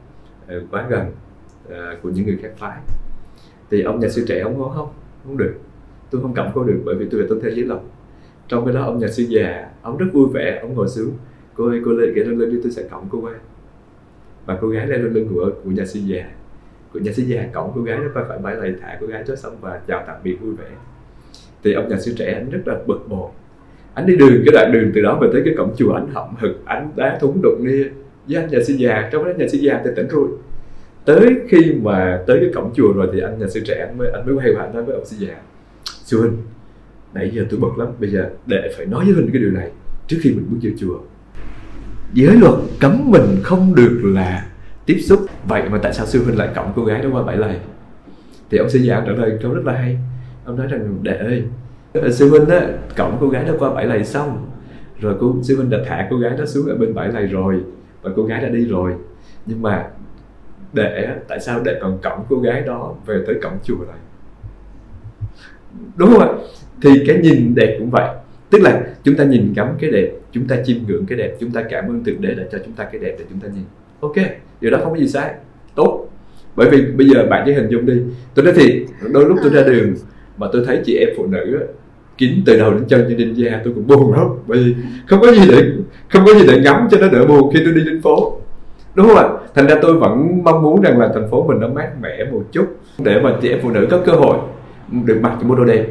ờ, 0.47 0.63
quá 0.71 0.87
gần 0.89 1.05
ờ, 1.69 1.97
của 2.01 2.09
những 2.09 2.25
người 2.25 2.39
khác 2.41 2.51
phái. 2.57 2.79
Thì 3.71 3.81
ông 3.81 3.99
nhà 3.99 4.09
sư 4.09 4.25
trẻ 4.27 4.39
ông 4.39 4.59
nói 4.59 4.69
không 4.75 4.89
không 5.23 5.37
được. 5.37 5.53
Tôi 6.09 6.21
không 6.21 6.33
cộng 6.33 6.51
cô 6.53 6.63
được 6.63 6.81
bởi 6.85 6.95
vì 6.95 7.07
tôi 7.11 7.21
phải 7.21 7.27
tuân 7.29 7.41
theo 7.41 7.51
giới 7.51 7.65
luật 7.65 7.81
trong 8.51 8.65
cái 8.65 8.73
đó 8.73 8.83
ông 8.83 8.99
nhà 8.99 9.07
sư 9.07 9.23
già, 9.23 9.69
ông 9.81 9.97
rất 9.97 10.05
vui 10.13 10.27
vẻ, 10.33 10.59
ông 10.61 10.73
ngồi 10.73 10.87
xuống. 10.87 11.11
Cô 11.53 11.67
ơi, 11.67 11.81
cô 11.85 11.91
lên, 11.91 12.13
ghé 12.13 12.23
lên 12.23 12.37
lưng 12.37 12.51
đi, 12.51 12.59
tôi 12.63 12.71
sẽ 12.71 12.83
cõng 12.91 13.07
cô 13.11 13.21
qua. 13.21 13.33
Và 14.45 14.57
cô 14.61 14.67
gái 14.67 14.87
lên 14.87 15.03
lên 15.03 15.13
lưng 15.13 15.27
của 15.29 15.51
của 15.63 15.71
nhà 15.71 15.85
sư 15.85 15.99
già. 15.99 16.31
Của 16.93 16.99
nhà 16.99 17.11
sư 17.11 17.23
già 17.23 17.47
cõng 17.53 17.71
cô 17.75 17.81
gái 17.81 17.97
nó 17.97 18.09
qua 18.13 18.25
phải 18.27 18.37
bãi 18.37 18.55
lầy 18.55 18.75
thả 18.81 18.97
cô 19.01 19.07
gái 19.07 19.23
cho 19.27 19.35
xong 19.35 19.57
và 19.61 19.81
chào 19.87 20.03
tạm 20.07 20.15
biệt 20.23 20.35
vui 20.41 20.55
vẻ. 20.55 20.69
Thì 21.63 21.73
ông 21.73 21.89
nhà 21.89 21.97
sư 21.99 22.13
trẻ 22.17 22.33
anh 22.33 22.49
rất 22.49 22.61
là 22.65 22.75
bực 22.87 23.09
bội 23.09 23.31
anh 23.93 24.05
đi 24.05 24.15
đường, 24.15 24.43
cái 24.45 24.53
đoạn 24.53 24.71
đường 24.71 24.91
từ 24.95 25.01
đó 25.01 25.19
về 25.21 25.27
tới 25.33 25.41
cái 25.45 25.53
cổng 25.57 25.75
chùa 25.77 25.93
anh 25.93 26.07
hậm 26.13 26.35
hực 26.39 26.65
anh 26.65 26.91
đá 26.95 27.17
thúng 27.21 27.41
đụng 27.41 27.65
nia, 27.65 27.83
với 28.27 28.41
anh 28.41 28.49
nhà 28.49 28.59
sư 28.67 28.73
già. 28.73 29.09
Trong 29.11 29.25
đó 29.25 29.31
nhà 29.37 29.47
sư 29.47 29.57
già 29.57 29.81
thì 29.85 29.89
tỉnh 29.95 30.07
rồi. 30.07 30.27
Tới 31.05 31.35
khi 31.49 31.73
mà 31.81 32.19
tới 32.27 32.37
cái 32.41 32.49
cổng 32.53 32.73
chùa 32.75 32.93
rồi 32.93 33.07
thì 33.13 33.19
anh 33.19 33.39
nhà 33.39 33.47
sư 33.47 33.61
trẻ 33.65 33.85
anh 33.87 33.97
mới 33.97 34.11
anh 34.13 34.25
mới 34.25 34.35
quay 34.35 34.47
lại 34.47 34.65
anh 34.65 34.73
nói 34.73 34.83
với 34.83 34.95
ông 34.95 35.05
sư 35.05 35.17
già, 35.19 35.35
sư 35.83 36.19
huynh, 36.19 36.37
nãy 37.13 37.31
giờ 37.33 37.45
tôi 37.49 37.59
bực 37.59 37.77
lắm, 37.77 37.87
bây 37.99 38.09
giờ 38.09 38.29
để 38.45 38.71
phải 38.77 38.85
nói 38.85 39.05
với 39.05 39.13
huynh 39.13 39.31
cái 39.31 39.41
điều 39.41 39.51
này 39.51 39.71
trước 40.07 40.17
khi 40.21 40.29
mình 40.29 40.45
bước 40.49 40.57
vào 40.63 40.73
chùa. 40.79 40.99
Giới 42.13 42.35
luật 42.35 42.53
cấm 42.79 43.11
mình 43.11 43.39
không 43.43 43.75
được 43.75 44.01
là 44.03 44.47
tiếp 44.85 44.97
xúc. 44.99 45.19
Vậy 45.47 45.69
mà 45.69 45.79
tại 45.83 45.93
sao 45.93 46.05
sư 46.05 46.23
huynh 46.23 46.37
lại 46.37 46.49
cộng 46.55 46.73
cô 46.75 46.85
gái 46.85 47.01
đó 47.01 47.09
qua 47.11 47.23
bảy 47.23 47.37
lầy? 47.37 47.55
Thì 48.49 48.57
ông 48.57 48.69
sư 48.69 48.79
già 48.79 49.03
trả 49.05 49.11
lời 49.11 49.37
câu 49.41 49.53
rất 49.53 49.65
là 49.65 49.73
hay. 49.73 49.97
Ông 50.45 50.57
nói 50.57 50.67
rằng, 50.67 50.99
đệ 51.01 51.17
ơi 51.17 51.43
Ờ, 51.93 52.11
sư 52.11 52.31
Minh 52.31 52.49
á 52.49 52.67
cổng 52.97 53.17
cô 53.19 53.29
gái 53.29 53.45
đó 53.45 53.53
qua 53.59 53.73
bãi 53.73 53.85
lầy 53.85 54.03
xong. 54.03 54.47
Rồi 54.99 55.15
cô 55.19 55.35
sư 55.43 55.57
Minh 55.57 55.69
đã 55.69 55.77
thả 55.85 56.07
cô 56.09 56.17
gái 56.17 56.31
đó 56.37 56.45
xuống 56.45 56.67
ở 56.67 56.75
bên 56.75 56.93
bãi 56.93 57.11
lầy 57.11 57.25
rồi 57.27 57.61
và 58.01 58.11
cô 58.15 58.23
gái 58.23 58.41
đã 58.41 58.49
đi 58.49 58.65
rồi. 58.65 58.93
Nhưng 59.45 59.61
mà 59.61 59.87
để 60.73 61.15
tại 61.27 61.39
sao 61.39 61.61
để 61.65 61.79
còn 61.81 61.99
cổng 62.03 62.25
cô 62.29 62.39
gái 62.39 62.61
đó 62.61 62.95
về 63.05 63.23
tới 63.27 63.35
cổng 63.43 63.53
chùa 63.63 63.85
này 63.87 63.97
đúng 65.95 66.09
không 66.09 66.19
ạ? 66.19 66.29
Thì 66.81 66.89
cái 67.07 67.17
nhìn 67.17 67.55
đẹp 67.55 67.75
cũng 67.79 67.89
vậy. 67.89 68.09
Tức 68.49 68.61
là 68.61 68.81
chúng 69.03 69.15
ta 69.15 69.23
nhìn 69.23 69.53
ngắm 69.55 69.67
cái 69.79 69.91
đẹp 69.91 70.11
chúng 70.31 70.47
ta 70.47 70.57
chiêm 70.65 70.77
ngưỡng 70.87 71.05
cái 71.05 71.17
đẹp 71.17 71.35
chúng 71.39 71.51
ta 71.51 71.63
cảm 71.69 71.89
ơn 71.89 72.03
thượng 72.03 72.21
đế 72.21 72.33
đã 72.33 72.43
cho 72.51 72.57
chúng 72.65 72.73
ta 72.73 72.83
cái 72.83 73.01
đẹp 73.01 73.15
để 73.19 73.25
chúng 73.29 73.39
ta 73.39 73.47
nhìn. 73.47 73.63
Ok 73.99 74.15
điều 74.61 74.71
đó 74.71 74.79
không 74.83 74.93
có 74.93 74.99
gì 74.99 75.07
sai. 75.07 75.33
Tốt. 75.75 76.07
Bởi 76.55 76.69
vì 76.69 76.85
bây 76.85 77.07
giờ 77.09 77.25
bạn 77.29 77.43
chỉ 77.45 77.53
hình 77.53 77.69
dung 77.69 77.85
đi. 77.85 78.01
Tôi 78.35 78.45
nói 78.45 78.53
thiệt, 78.53 78.73
đôi 79.13 79.25
lúc 79.25 79.37
tôi 79.43 79.51
ra 79.53 79.63
đường 79.63 79.93
mà 80.37 80.47
tôi 80.53 80.63
thấy 80.67 80.81
chị 80.85 80.97
em 80.97 81.09
phụ 81.17 81.25
nữ 81.27 81.57
á, 81.59 81.65
kín 82.21 82.41
từ 82.45 82.57
đầu 82.57 82.73
đến 82.73 82.83
chân 82.87 83.07
như 83.07 83.15
đinh 83.15 83.37
da 83.37 83.61
tôi 83.63 83.73
cũng 83.73 83.87
buồn 83.87 84.13
lắm. 84.13 84.27
Bởi 84.47 84.63
vì 84.63 84.75
không 85.07 85.21
có 85.21 85.31
gì 85.31 85.47
để 85.51 85.63
không 86.09 86.25
có 86.25 86.33
gì 86.33 86.47
để 86.47 86.61
ngắm 86.63 86.87
cho 86.91 86.97
nó 86.97 87.07
đỡ 87.09 87.25
buồn 87.25 87.51
khi 87.53 87.59
tôi 87.65 87.73
đi 87.73 87.81
đến 87.85 88.01
phố. 88.01 88.37
Đúng 88.95 89.07
không 89.07 89.17
ạ? 89.17 89.29
Thành 89.55 89.67
ra 89.67 89.75
tôi 89.81 89.93
vẫn 89.93 90.43
mong 90.43 90.61
muốn 90.61 90.81
rằng 90.81 90.99
là 90.99 91.11
thành 91.13 91.27
phố 91.31 91.47
mình 91.47 91.59
nó 91.59 91.67
mát 91.67 91.91
mẻ 92.01 92.31
một 92.31 92.43
chút 92.51 92.65
để 92.97 93.21
mà 93.21 93.37
chị 93.41 93.49
em 93.49 93.59
phụ 93.63 93.69
nữ 93.69 93.87
có 93.91 94.01
cơ 94.05 94.11
hội 94.11 94.37
được 95.05 95.19
mặc 95.21 95.35
những 95.39 95.49
bộ 95.49 95.55
đồ 95.55 95.65
đẹp. 95.65 95.87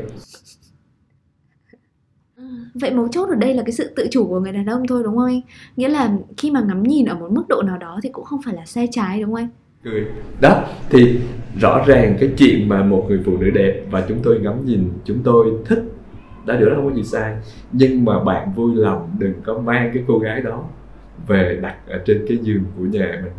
Vậy 2.74 2.90
mấu 2.90 3.08
chốt 3.08 3.28
ở 3.28 3.34
đây 3.34 3.54
là 3.54 3.62
cái 3.62 3.72
sự 3.72 3.90
tự 3.96 4.06
chủ 4.10 4.26
của 4.28 4.40
người 4.40 4.52
đàn 4.52 4.66
ông 4.66 4.86
thôi 4.86 5.02
đúng 5.04 5.16
không 5.16 5.26
anh? 5.26 5.40
Nghĩa 5.76 5.88
là 5.88 6.12
khi 6.36 6.50
mà 6.50 6.60
ngắm 6.60 6.82
nhìn 6.82 7.06
ở 7.06 7.14
một 7.14 7.30
mức 7.30 7.44
độ 7.48 7.62
nào 7.62 7.78
đó 7.78 8.00
thì 8.02 8.08
cũng 8.12 8.24
không 8.24 8.40
phải 8.44 8.54
là 8.54 8.62
sai 8.66 8.88
trái 8.90 9.20
đúng 9.20 9.30
không 9.30 9.34
anh? 9.34 9.48
cười. 9.84 10.06
Đó 10.40 10.64
thì 10.90 11.18
rõ 11.60 11.84
ràng 11.86 12.16
cái 12.20 12.30
chuyện 12.38 12.68
mà 12.68 12.82
một 12.82 13.06
người 13.08 13.20
phụ 13.24 13.38
nữ 13.38 13.50
đẹp 13.50 13.82
và 13.90 14.04
chúng 14.08 14.18
tôi 14.22 14.40
ngắm 14.40 14.64
nhìn 14.64 14.88
chúng 15.04 15.18
tôi 15.24 15.46
thích 15.66 15.82
đã 16.46 16.56
điều 16.56 16.68
đó 16.68 16.74
không 16.76 16.88
có 16.88 16.94
gì 16.94 17.04
sai. 17.04 17.36
Nhưng 17.72 18.04
mà 18.04 18.24
bạn 18.24 18.52
vui 18.52 18.74
lòng 18.74 19.10
đừng 19.18 19.34
có 19.42 19.58
mang 19.58 19.90
cái 19.94 20.04
cô 20.08 20.18
gái 20.18 20.40
đó 20.40 20.64
về 21.26 21.58
đặt 21.62 21.76
ở 21.88 21.98
trên 22.06 22.24
cái 22.28 22.36
giường 22.36 22.64
của 22.78 22.84
nhà 22.84 23.20
mình. 23.22 23.32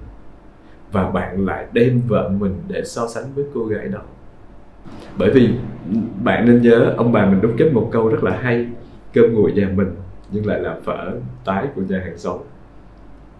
Và 0.92 1.10
bạn 1.10 1.46
lại 1.46 1.66
đem 1.74 2.02
vợ 2.08 2.30
mình 2.30 2.56
để 2.68 2.84
so 2.86 3.08
sánh 3.08 3.24
với 3.36 3.46
cô 3.54 3.66
gái 3.66 3.88
đó. 3.88 4.00
Bởi 5.18 5.32
vì 5.32 5.50
bạn 6.24 6.46
nên 6.46 6.62
nhớ, 6.62 6.94
ông 6.98 7.12
bà 7.12 7.26
mình 7.26 7.42
đúc 7.42 7.52
kết 7.58 7.74
một 7.74 7.90
câu 7.92 8.10
rất 8.10 8.24
là 8.24 8.40
hay. 8.42 8.68
Cơm 9.14 9.34
nguội 9.34 9.52
nhà 9.52 9.70
mình, 9.76 9.96
nhưng 10.32 10.48
lại 10.48 10.60
là 10.60 10.78
phở 10.84 11.12
tái 11.46 11.68
của 11.76 11.82
nhà 11.82 12.00
hàng 12.00 12.18
xóm. 12.18 12.38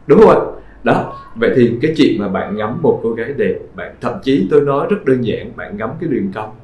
Đúng 0.08 0.20
không 0.20 0.30
ạ? 0.30 0.40
Đó, 0.84 1.14
vậy 1.36 1.52
thì 1.56 1.78
cái 1.82 1.94
chuyện 1.98 2.22
mà 2.22 2.28
bạn 2.28 2.56
ngắm 2.56 2.82
một 2.82 3.00
cô 3.04 3.14
gái 3.14 3.34
đẹp, 3.38 3.60
bạn 3.76 3.96
thậm 4.02 4.14
chí 4.24 4.48
tôi 4.52 4.62
nói 4.62 4.88
rất 4.90 5.06
đơn 5.06 5.22
giản, 5.22 5.52
bạn 5.56 5.78
ngắm 5.78 5.90
cái 6.00 6.10
đường 6.10 6.32
cong 6.36 6.56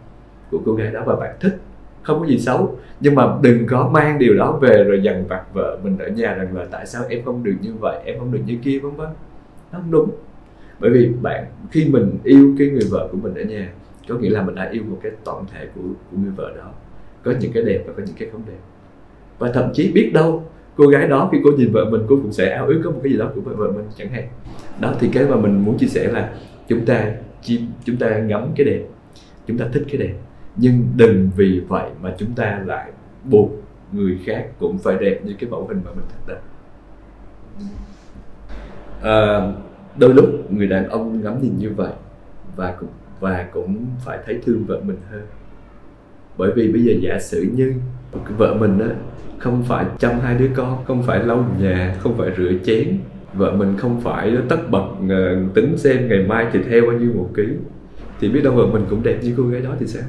của 0.51 0.59
cô 0.65 0.73
gái 0.73 0.91
đó 0.91 1.03
và 1.05 1.15
bạn 1.15 1.35
thích 1.39 1.57
không 2.07 2.19
có 2.19 2.25
gì 2.25 2.39
xấu 2.39 2.77
nhưng 2.99 3.15
mà 3.15 3.37
đừng 3.41 3.65
có 3.65 3.89
mang 3.93 4.19
điều 4.19 4.35
đó 4.35 4.59
về 4.61 4.83
rồi 4.83 4.99
dằn 5.03 5.27
vặt 5.27 5.43
vợ 5.53 5.79
mình 5.83 5.97
ở 5.97 6.07
nhà 6.07 6.33
rằng 6.33 6.57
là 6.57 6.65
tại 6.71 6.85
sao 6.85 7.03
em 7.09 7.23
không 7.25 7.43
được 7.43 7.55
như 7.61 7.73
vậy 7.79 8.01
em 8.05 8.19
không 8.19 8.31
được 8.31 8.39
như 8.45 8.57
kia 8.63 8.79
vân 8.79 8.95
vân. 8.95 9.07
Nó 9.71 9.79
không 9.79 9.91
đúng. 9.91 10.09
Bởi 10.79 10.91
vì 10.91 11.09
bạn 11.21 11.45
khi 11.71 11.89
mình 11.89 12.17
yêu 12.23 12.55
cái 12.59 12.69
người 12.69 12.87
vợ 12.91 13.09
của 13.11 13.17
mình 13.17 13.33
ở 13.33 13.43
nhà 13.43 13.69
có 14.09 14.15
nghĩa 14.15 14.29
là 14.29 14.41
mình 14.41 14.55
đã 14.55 14.69
yêu 14.71 14.83
một 14.89 14.97
cái 15.03 15.11
tổng 15.23 15.45
thể 15.53 15.67
của, 15.75 15.81
của 16.11 16.17
người 16.17 16.31
vợ 16.35 16.53
đó. 16.57 16.71
Có 17.23 17.33
những 17.39 17.51
cái 17.51 17.63
đẹp 17.63 17.83
và 17.87 17.93
có 17.97 18.03
những 18.05 18.15
cái 18.19 18.29
không 18.31 18.41
đẹp. 18.47 18.59
Và 19.39 19.51
thậm 19.51 19.69
chí 19.73 19.91
biết 19.91 20.11
đâu 20.13 20.43
cô 20.75 20.87
gái 20.87 21.07
đó 21.07 21.29
khi 21.31 21.37
cô 21.43 21.51
nhìn 21.57 21.71
vợ 21.71 21.85
mình 21.85 22.01
cô 22.09 22.15
cũng 22.15 22.33
sẽ 22.33 22.49
ao 22.49 22.67
ước 22.67 22.81
có 22.83 22.91
một 22.91 22.99
cái 23.03 23.11
gì 23.11 23.17
đó 23.17 23.31
của 23.35 23.41
vợ 23.41 23.53
vợ 23.55 23.71
mình 23.71 23.85
chẳng 23.97 24.09
hạn. 24.09 24.27
Đó 24.79 24.93
thì 24.99 25.09
cái 25.13 25.25
mà 25.25 25.35
mình 25.35 25.65
muốn 25.65 25.77
chia 25.77 25.87
sẻ 25.87 26.11
là 26.11 26.33
chúng 26.67 26.85
ta 26.85 27.11
chúng 27.85 27.97
ta 27.97 28.17
ngắm 28.19 28.47
cái 28.55 28.65
đẹp 28.65 28.81
chúng 29.47 29.57
ta 29.57 29.65
thích 29.73 29.83
cái 29.87 29.97
đẹp 29.97 30.13
nhưng 30.57 30.87
đừng 30.95 31.29
vì 31.35 31.61
vậy 31.67 31.89
mà 32.01 32.13
chúng 32.17 32.33
ta 32.35 32.63
lại 32.65 32.91
buộc 33.23 33.49
người 33.91 34.19
khác 34.25 34.47
cũng 34.59 34.77
phải 34.77 34.97
đẹp 34.99 35.19
như 35.23 35.33
cái 35.39 35.49
mẫu 35.49 35.67
hình 35.67 35.81
mà 35.85 35.91
mình 35.91 36.05
thích 36.09 36.27
đâu 36.27 36.37
à, 39.01 39.51
đôi 39.97 40.13
lúc 40.13 40.51
người 40.51 40.67
đàn 40.67 40.89
ông 40.89 41.23
ngắm 41.23 41.41
nhìn 41.41 41.57
như 41.57 41.69
vậy 41.69 41.91
và 42.55 42.75
cũng 42.79 42.89
và 43.19 43.47
cũng 43.53 43.85
phải 44.05 44.19
thấy 44.25 44.39
thương 44.45 44.65
vợ 44.67 44.81
mình 44.83 44.97
hơn. 45.11 45.25
Bởi 46.37 46.51
vì 46.55 46.71
bây 46.71 46.83
giờ 46.83 46.93
giả 47.01 47.19
sử 47.19 47.49
như 47.55 47.73
vợ 48.37 48.53
mình 48.53 48.79
á 48.79 48.89
không 49.37 49.63
phải 49.63 49.85
chăm 49.99 50.19
hai 50.19 50.35
đứa 50.35 50.49
con 50.55 50.85
không 50.85 51.03
phải 51.03 51.23
lau 51.23 51.45
nhà 51.59 51.95
không 51.99 52.17
phải 52.17 52.31
rửa 52.37 52.51
chén 52.65 52.97
vợ 53.33 53.51
mình 53.51 53.77
không 53.77 54.01
phải 54.01 54.37
tất 54.49 54.69
bật 54.71 54.87
ờ, 55.09 55.35
tính 55.53 55.77
xem 55.77 56.09
ngày 56.09 56.25
mai 56.27 56.47
thịt 56.53 56.65
heo 56.65 56.81
bao 56.81 56.91
nhiêu 56.91 57.11
một 57.15 57.29
ký 57.35 57.43
thì 58.19 58.29
biết 58.29 58.41
đâu 58.43 58.53
vợ 58.53 58.65
mình 58.65 58.85
cũng 58.89 59.03
đẹp 59.03 59.19
như 59.21 59.33
cô 59.37 59.43
gái 59.43 59.61
đó 59.61 59.75
thì 59.79 59.87
sao? 59.87 60.03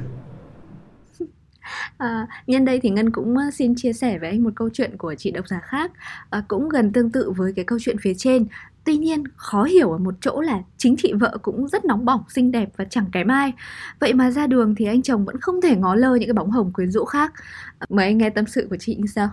À, 1.99 2.27
nhân 2.47 2.65
đây 2.65 2.79
thì 2.79 2.89
Ngân 2.89 3.11
cũng 3.11 3.35
xin 3.53 3.73
chia 3.75 3.93
sẻ 3.93 4.19
với 4.19 4.29
anh 4.29 4.43
một 4.43 4.49
câu 4.55 4.69
chuyện 4.73 4.97
của 4.97 5.15
chị 5.15 5.31
độc 5.31 5.47
giả 5.47 5.59
khác 5.63 5.91
à, 6.29 6.43
cũng 6.47 6.69
gần 6.69 6.93
tương 6.93 7.09
tự 7.11 7.31
với 7.31 7.53
cái 7.55 7.65
câu 7.65 7.79
chuyện 7.81 7.97
phía 8.01 8.13
trên. 8.13 8.45
Tuy 8.83 8.97
nhiên 8.97 9.23
khó 9.35 9.63
hiểu 9.63 9.91
ở 9.91 9.97
một 9.97 10.13
chỗ 10.21 10.41
là 10.41 10.59
chính 10.77 10.95
chị 10.97 11.13
vợ 11.13 11.37
cũng 11.41 11.67
rất 11.67 11.85
nóng 11.85 12.05
bỏng, 12.05 12.23
xinh 12.29 12.51
đẹp 12.51 12.69
và 12.77 12.85
chẳng 12.85 13.05
kém 13.11 13.27
ai. 13.27 13.53
Vậy 13.99 14.13
mà 14.13 14.31
ra 14.31 14.47
đường 14.47 14.75
thì 14.75 14.85
anh 14.85 15.01
chồng 15.01 15.25
vẫn 15.25 15.39
không 15.41 15.61
thể 15.61 15.75
ngó 15.75 15.95
lơ 15.95 16.15
những 16.15 16.29
cái 16.29 16.33
bóng 16.33 16.51
hồng 16.51 16.73
quyến 16.73 16.91
rũ 16.91 17.05
khác. 17.05 17.33
Mời 17.89 18.05
anh 18.05 18.17
nghe 18.17 18.29
tâm 18.29 18.45
sự 18.47 18.67
của 18.69 18.77
chị 18.79 18.95
như 18.95 19.07
sau. 19.07 19.29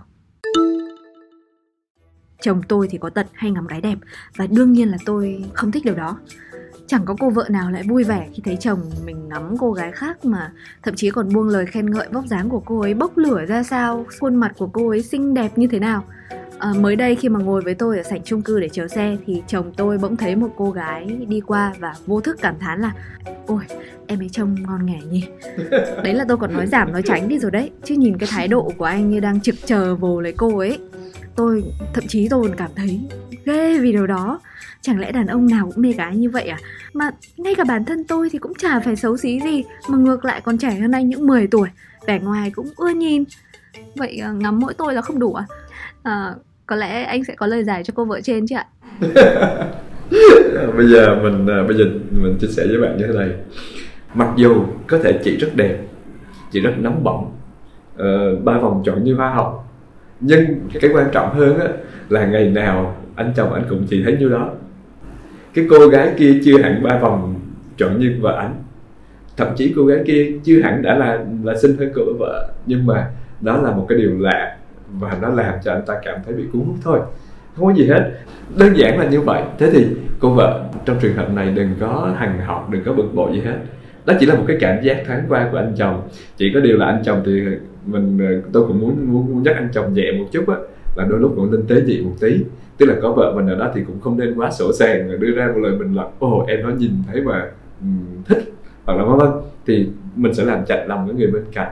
Chồng 2.41 2.61
tôi 2.67 2.87
thì 2.89 2.97
có 2.97 3.09
tật 3.09 3.27
hay 3.33 3.51
ngắm 3.51 3.67
gái 3.67 3.81
đẹp 3.81 3.97
Và 4.35 4.47
đương 4.47 4.73
nhiên 4.73 4.89
là 4.89 4.97
tôi 5.05 5.45
không 5.53 5.71
thích 5.71 5.85
điều 5.85 5.95
đó. 5.95 6.17
Chẳng 6.87 7.05
có 7.05 7.15
cô 7.19 7.29
vợ 7.29 7.45
nào 7.49 7.71
lại 7.71 7.83
vui 7.83 8.03
vẻ 8.03 8.27
khi 8.33 8.41
thấy 8.45 8.57
chồng 8.59 8.79
mình 9.05 9.29
ngắm 9.29 9.57
cô 9.59 9.71
gái 9.71 9.91
khác 9.91 10.25
mà. 10.25 10.51
Thậm 10.83 10.95
chí 10.95 11.09
còn 11.09 11.33
buông 11.33 11.47
lời 11.47 11.65
khen 11.65 11.91
ngợi 11.91 12.07
vóc 12.11 12.25
dáng 12.27 12.49
của 12.49 12.59
cô 12.59 12.79
ấy 12.79 12.93
bốc 12.93 13.17
lửa 13.17 13.45
ra 13.47 13.63
sao, 13.63 14.05
khuôn 14.19 14.35
mặt 14.35 14.51
của 14.57 14.67
cô 14.67 14.89
ấy 14.89 15.03
xinh 15.03 15.33
đẹp 15.33 15.57
như 15.57 15.67
thế 15.67 15.79
nào. 15.79 16.03
À, 16.57 16.73
mới 16.79 16.95
đây 16.95 17.15
khi 17.15 17.29
mà 17.29 17.39
ngồi 17.39 17.61
với 17.61 17.73
tôi 17.73 17.97
ở 17.97 18.03
sảnh 18.03 18.23
chung 18.23 18.41
cư 18.41 18.59
để 18.59 18.69
chờ 18.69 18.87
xe 18.87 19.17
thì 19.25 19.43
chồng 19.47 19.73
tôi 19.77 19.97
bỗng 19.97 20.17
thấy 20.17 20.35
một 20.35 20.49
cô 20.57 20.71
gái 20.71 21.05
đi 21.27 21.41
qua 21.41 21.73
và 21.79 21.95
vô 22.05 22.21
thức 22.21 22.37
cảm 22.41 22.55
thán 22.59 22.81
là 22.81 22.91
ôi 23.47 23.63
em 24.07 24.21
ấy 24.21 24.29
trông 24.29 24.55
ngon 24.63 24.85
nghẻ 24.85 24.99
nhỉ. 25.09 25.23
Đấy 26.03 26.13
là 26.13 26.25
tôi 26.27 26.37
còn 26.37 26.53
nói 26.53 26.67
giảm 26.67 26.91
nói 26.91 27.01
tránh 27.05 27.27
đi 27.27 27.39
rồi 27.39 27.51
đấy. 27.51 27.71
Chứ 27.83 27.95
nhìn 27.95 28.17
cái 28.17 28.29
thái 28.31 28.47
độ 28.47 28.71
của 28.77 28.85
anh 28.85 29.09
như 29.09 29.19
đang 29.19 29.41
trực 29.41 29.55
chờ 29.65 29.95
vồ 29.95 30.21
lấy 30.21 30.33
cô 30.37 30.57
ấy 30.57 30.79
tôi 31.37 31.63
thậm 31.93 32.07
chí 32.07 32.27
tôi 32.29 32.47
còn 32.47 32.57
cảm 32.57 32.71
thấy 32.75 33.01
ghê 33.47 33.79
vì 33.79 33.91
điều 33.91 34.07
đó. 34.07 34.39
Chẳng 34.81 34.99
lẽ 34.99 35.11
đàn 35.11 35.27
ông 35.27 35.47
nào 35.47 35.65
cũng 35.65 35.81
mê 35.81 35.91
gái 35.91 36.15
như 36.15 36.29
vậy 36.29 36.47
à? 36.47 36.57
Mà 36.93 37.11
ngay 37.37 37.55
cả 37.55 37.63
bản 37.63 37.85
thân 37.85 38.03
tôi 38.03 38.29
thì 38.29 38.39
cũng 38.39 38.53
chả 38.53 38.79
phải 38.79 38.95
xấu 38.95 39.17
xí 39.17 39.39
gì 39.39 39.63
mà 39.89 39.97
ngược 39.97 40.25
lại 40.25 40.41
còn 40.41 40.57
trẻ 40.57 40.71
hơn 40.71 40.91
anh 40.91 41.09
những 41.09 41.27
10 41.27 41.47
tuổi 41.47 41.69
vẻ 42.07 42.19
ngoài 42.19 42.51
cũng 42.55 42.67
ưa 42.77 42.89
nhìn. 42.89 43.23
Vậy 43.95 44.17
ờ, 44.17 44.33
ngắm 44.33 44.59
mỗi 44.59 44.73
tôi 44.73 44.93
là 44.93 45.01
không 45.01 45.19
đủ 45.19 45.33
à, 45.33 45.45
à 46.03 46.33
có 46.65 46.75
lẽ 46.75 47.03
anh 47.03 47.23
sẽ 47.23 47.35
có 47.35 47.47
lời 47.47 47.63
giải 47.63 47.83
cho 47.83 47.93
cô 47.95 48.05
vợ 48.05 48.21
trên 48.21 48.47
chứ 48.47 48.55
ạ. 48.55 48.65
Bây 50.77 50.87
giờ 50.87 51.15
mình 51.23 51.47
ờ, 51.47 51.63
bây 51.67 51.77
giờ 51.77 51.85
mình 52.11 52.37
chia 52.41 52.47
sẻ 52.47 52.67
với 52.67 52.81
bạn 52.81 52.97
như 52.97 53.07
thế 53.07 53.13
này. 53.13 53.29
Mặc 54.13 54.27
dù 54.35 54.65
có 54.87 54.99
thể 55.03 55.19
chị 55.23 55.37
rất 55.37 55.55
đẹp 55.55 55.77
chị 56.51 56.59
rất 56.59 56.73
nóng 56.77 57.03
bỏng 57.03 57.31
uh, 57.95 58.43
ba 58.43 58.57
vòng 58.57 58.83
chọn 58.85 59.03
như 59.03 59.15
hoa 59.15 59.29
học, 59.29 59.73
nhưng 60.19 60.69
cái 60.81 60.91
quan 60.93 61.09
trọng 61.11 61.33
hơn 61.33 61.59
á, 61.59 61.67
là 62.09 62.25
ngày 62.25 62.49
nào 62.49 62.95
anh 63.17 63.33
chồng 63.35 63.53
anh 63.53 63.63
cũng 63.69 63.85
chỉ 63.89 64.03
thấy 64.03 64.17
như 64.19 64.29
đó. 64.29 64.51
Cái 65.53 65.65
cô 65.69 65.87
gái 65.87 66.13
kia 66.17 66.39
chưa 66.45 66.61
hẳn 66.61 66.83
ba 66.83 66.97
vòng 66.97 67.35
chọn 67.77 67.99
như 67.99 68.17
vợ 68.21 68.37
anh. 68.37 68.55
Thậm 69.37 69.47
chí 69.55 69.73
cô 69.75 69.85
gái 69.85 69.99
kia 70.05 70.31
chưa 70.43 70.61
hẳn 70.61 70.81
đã 70.81 70.95
là 70.95 71.25
là 71.43 71.55
sinh 71.57 71.77
hơn 71.77 71.91
cửa 71.95 72.13
vợ. 72.19 72.49
Nhưng 72.65 72.85
mà 72.85 73.11
đó 73.41 73.61
là 73.61 73.71
một 73.71 73.85
cái 73.89 73.97
điều 73.97 74.19
lạ 74.19 74.57
và 74.91 75.17
nó 75.21 75.29
làm 75.29 75.55
cho 75.63 75.71
anh 75.71 75.81
ta 75.87 75.93
cảm 76.05 76.19
thấy 76.25 76.35
bị 76.35 76.43
cuốn 76.53 76.61
hút 76.61 76.75
thôi. 76.83 76.99
Không 77.55 77.65
có 77.65 77.73
gì 77.73 77.87
hết. 77.87 78.11
Đơn 78.57 78.77
giản 78.77 78.99
là 78.99 79.05
như 79.09 79.21
vậy. 79.21 79.43
Thế 79.59 79.69
thì 79.71 79.87
cô 80.19 80.33
vợ 80.33 80.63
trong 80.85 80.97
trường 81.01 81.15
hợp 81.15 81.33
này 81.33 81.51
đừng 81.51 81.69
có 81.79 82.13
hằng 82.17 82.41
học 82.41 82.69
đừng 82.71 82.83
có 82.83 82.93
bực 82.93 83.13
bội 83.13 83.31
gì 83.33 83.41
hết. 83.41 83.57
Đó 84.05 84.13
chỉ 84.19 84.25
là 84.25 84.35
một 84.35 84.43
cái 84.47 84.57
cảm 84.59 84.83
giác 84.83 85.03
thoáng 85.07 85.23
qua 85.29 85.49
của 85.51 85.57
anh 85.57 85.73
chồng. 85.77 86.01
Chỉ 86.37 86.51
có 86.53 86.59
điều 86.59 86.77
là 86.77 86.85
anh 86.85 87.01
chồng 87.05 87.21
thì 87.25 87.43
mình 87.85 88.17
ờ, 88.19 88.49
tôi 88.53 88.67
cũng 88.67 88.79
muốn 88.79 89.13
muốn, 89.13 89.33
muốn 89.33 89.43
nhắc 89.43 89.55
anh 89.55 89.69
chồng 89.73 89.93
nhẹ 89.93 90.11
một 90.11 90.25
chút 90.31 90.49
á 90.49 90.55
là 90.95 91.05
đôi 91.09 91.19
lúc 91.19 91.33
cũng 91.35 91.51
nên 91.51 91.67
tế 91.67 91.85
dị 91.85 92.01
một 92.01 92.13
tí 92.19 92.43
tức 92.77 92.85
là 92.85 92.95
có 93.01 93.11
vợ 93.11 93.33
mình 93.35 93.47
ở 93.47 93.55
đó 93.55 93.71
thì 93.75 93.81
cũng 93.87 94.01
không 94.01 94.17
nên 94.17 94.35
quá 94.35 94.51
sổ 94.51 94.73
sàng 94.73 95.19
đưa 95.19 95.31
ra 95.31 95.47
một 95.47 95.59
lời 95.59 95.75
bình 95.79 95.95
luận 95.95 96.07
ồ 96.19 96.45
em 96.47 96.63
nó 96.63 96.69
nhìn 96.69 96.91
thấy 97.07 97.21
mà 97.21 97.45
um, 97.81 98.23
thích 98.25 98.53
hoặc 98.85 98.97
là 98.97 99.03
vân 99.03 99.17
vân. 99.17 99.29
Thì 99.67 99.87
mình 100.15 100.33
sẽ 100.33 100.45
làm 100.45 100.65
chạnh 100.65 100.87
lòng 100.87 101.05
với 101.05 101.15
người 101.15 101.27
bên 101.27 101.43
cạnh. 101.53 101.71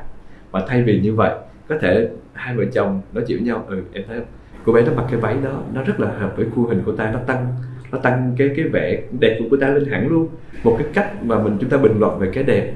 Và 0.51 0.65
thay 0.67 0.83
vì 0.83 0.99
như 0.99 1.13
vậy 1.13 1.31
có 1.69 1.75
thể 1.81 2.09
hai 2.33 2.55
vợ 2.55 2.63
chồng 2.73 3.01
nói 3.13 3.23
chuyện 3.27 3.37
với 3.37 3.47
nhau 3.47 3.65
ừ 3.67 3.81
em 3.93 4.03
thấy 4.07 4.17
không 4.17 4.27
cô 4.65 4.73
bé 4.73 4.81
nó 4.85 4.91
mặc 4.95 5.05
cái 5.11 5.19
váy 5.19 5.35
đó 5.43 5.61
nó 5.73 5.83
rất 5.83 5.99
là 5.99 6.07
hợp 6.19 6.33
với 6.37 6.45
khuôn 6.55 6.69
hình 6.69 6.81
của 6.85 6.91
ta 6.91 7.11
nó 7.11 7.19
tăng 7.19 7.47
nó 7.91 7.97
tăng 7.97 8.35
cái 8.37 8.49
cái 8.55 8.65
vẻ 8.67 9.01
đẹp 9.19 9.37
của 9.39 9.45
cô 9.51 9.57
ta 9.57 9.69
lên 9.69 9.85
hẳn 9.85 10.07
luôn. 10.07 10.27
Một 10.63 10.75
cái 10.79 10.87
cách 10.93 11.23
mà 11.23 11.43
mình 11.43 11.57
chúng 11.61 11.69
ta 11.69 11.77
bình 11.77 11.99
luận 11.99 12.19
về 12.19 12.29
cái 12.33 12.43
đẹp 12.43 12.73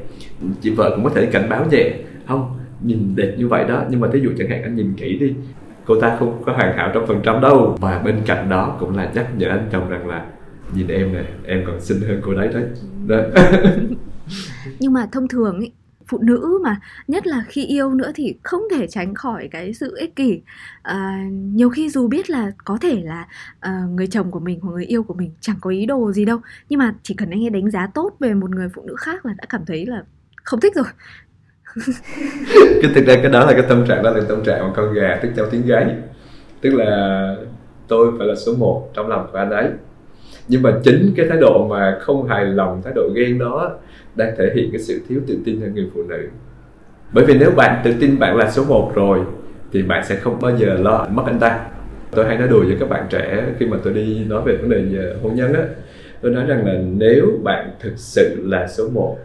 chị 0.62 0.70
vợ 0.70 0.92
cũng 0.96 1.04
có 1.04 1.10
thể 1.10 1.26
cảnh 1.26 1.50
báo 1.50 1.66
nhẹ 1.72 1.94
không 2.28 2.58
nhìn 2.82 3.16
đẹp 3.16 3.36
như 3.38 3.48
vậy 3.48 3.66
đó 3.68 3.84
nhưng 3.90 4.00
mà 4.00 4.08
thí 4.14 4.20
dụ 4.20 4.30
chẳng 4.38 4.50
hạn 4.50 4.64
anh 4.64 4.76
nhìn 4.76 4.94
kỹ 4.98 5.18
đi 5.20 5.34
cô 5.90 6.00
ta 6.02 6.16
không 6.20 6.44
có 6.46 6.54
hoàn 6.54 6.78
hảo 6.78 6.92
trăm 6.94 7.04
phần 7.08 7.22
trăm 7.24 7.42
đâu. 7.42 7.78
Và 7.80 8.00
bên 8.00 8.22
cạnh 8.26 8.50
đó 8.50 8.78
cũng 8.80 8.98
là 8.98 9.12
nhắc 9.16 9.28
nhở 9.38 9.50
anh 9.50 9.70
chồng 9.72 9.90
rằng 9.90 10.08
là 10.08 10.26
nhìn 10.74 10.88
em 10.88 11.14
này 11.14 11.26
em 11.46 11.64
còn 11.68 11.82
xinh 11.82 12.02
hơn 12.02 12.22
cô 12.26 12.34
đấy 12.34 12.50
đấy. 12.54 12.64
Đó. 13.08 13.18
nhưng 14.80 14.94
mà 14.94 15.08
thông 15.12 15.28
thường 15.28 15.60
ý, 15.60 15.72
phụ 16.08 16.18
nữ 16.22 16.60
mà 16.64 16.80
nhất 17.08 17.28
là 17.28 17.44
khi 17.48 17.66
yêu 17.66 17.94
nữa 17.94 18.12
thì 18.16 18.36
không 18.44 18.62
thể 18.72 18.88
tránh 18.88 19.16
khỏi 19.16 19.48
cái 19.52 19.74
sự 19.74 19.96
ích 19.98 20.16
kỷ. 20.16 20.42
À, 20.82 21.26
nhiều 21.32 21.70
khi 21.70 21.90
dù 21.90 22.08
biết 22.08 22.30
là 22.30 22.52
có 22.66 22.78
thể 22.82 23.02
là 23.04 23.28
à, 23.60 23.82
người 23.90 24.08
chồng 24.08 24.32
của 24.32 24.40
mình 24.40 24.60
hoặc 24.62 24.72
người 24.72 24.86
yêu 24.86 25.04
của 25.04 25.14
mình 25.14 25.32
chẳng 25.42 25.58
có 25.62 25.70
ý 25.70 25.86
đồ 25.86 26.12
gì 26.12 26.26
đâu 26.26 26.42
nhưng 26.70 26.80
mà 26.80 26.96
chỉ 27.04 27.14
cần 27.14 27.30
anh 27.30 27.44
ấy 27.44 27.50
đánh 27.50 27.72
giá 27.72 27.88
tốt 27.94 28.16
về 28.20 28.34
một 28.34 28.50
người 28.50 28.70
phụ 28.70 28.82
nữ 28.86 28.96
khác 28.98 29.26
là 29.26 29.34
đã 29.38 29.46
cảm 29.50 29.66
thấy 29.66 29.86
là 29.86 30.04
không 30.44 30.60
thích 30.60 30.76
rồi. 30.76 30.86
cái 32.82 32.92
thực 32.96 33.06
ra 33.06 33.16
cái 33.16 33.32
đó 33.32 33.46
là 33.46 33.54
cái 33.54 33.64
tâm 33.70 33.86
trạng, 33.88 34.04
đó 34.04 34.10
là 34.10 34.22
tâm 34.30 34.44
trạng 34.44 34.68
mà 34.68 34.74
con 34.76 34.94
gà 34.94 35.20
tức 35.22 35.30
trong 35.36 35.48
tiếng 35.52 35.66
gáy 35.66 35.86
tức 36.62 36.70
là 36.76 37.36
tôi 37.88 38.12
phải 38.18 38.28
là 38.28 38.36
số 38.36 38.54
1 38.56 38.90
trong 38.94 39.08
lòng 39.08 39.28
của 39.32 39.38
anh 39.38 39.52
ấy. 39.52 39.68
Nhưng 40.48 40.62
mà 40.62 40.80
chính 40.84 41.14
cái 41.16 41.26
thái 41.30 41.38
độ 41.38 41.68
mà 41.68 41.98
không 42.02 42.28
hài 42.28 42.46
lòng, 42.46 42.82
thái 42.84 42.94
độ 42.96 43.10
ghen 43.16 43.40
đó 43.40 43.72
đang 44.16 44.36
thể 44.38 44.52
hiện 44.56 44.72
cái 44.72 44.82
sự 44.82 45.02
thiếu 45.10 45.22
tự 45.28 45.38
tin 45.46 45.62
ở 45.62 45.68
người 45.68 45.90
phụ 45.94 46.04
nữ. 46.04 46.28
Bởi 47.12 47.26
vì 47.26 47.38
nếu 47.40 47.52
bạn 47.52 47.82
tự 47.84 47.94
tin 48.00 48.20
bạn 48.20 48.38
là 48.38 48.52
số 48.52 48.64
1 48.66 48.92
rồi, 48.96 49.20
thì 49.72 49.84
bạn 49.84 50.06
sẽ 50.06 50.16
không 50.16 50.40
bao 50.42 50.58
giờ 50.58 50.78
lo 50.80 51.08
mất 51.12 51.24
anh 51.26 51.40
ta. 51.40 51.66
Tôi 52.12 52.26
hay 52.26 52.38
nói 52.38 52.48
đùa 52.48 52.64
với 52.68 52.78
các 52.80 52.90
bạn 52.90 53.06
trẻ 53.10 53.46
khi 53.60 53.66
mà 53.66 53.78
tôi 53.84 53.94
đi 53.94 54.26
nói 54.28 54.42
về 54.46 54.58
vấn 54.58 54.70
đề 54.70 54.82
về 54.82 55.16
hôn 55.24 55.36
nhân 55.36 55.54
á. 55.54 55.64
Tôi 56.22 56.32
nói 56.32 56.46
rằng 56.46 56.66
là 56.66 56.74
nếu 56.98 57.26
bạn 57.44 57.72
thực 57.80 57.94
sự 57.96 58.44
là 58.46 58.68
số 58.68 58.90
1 58.90 59.18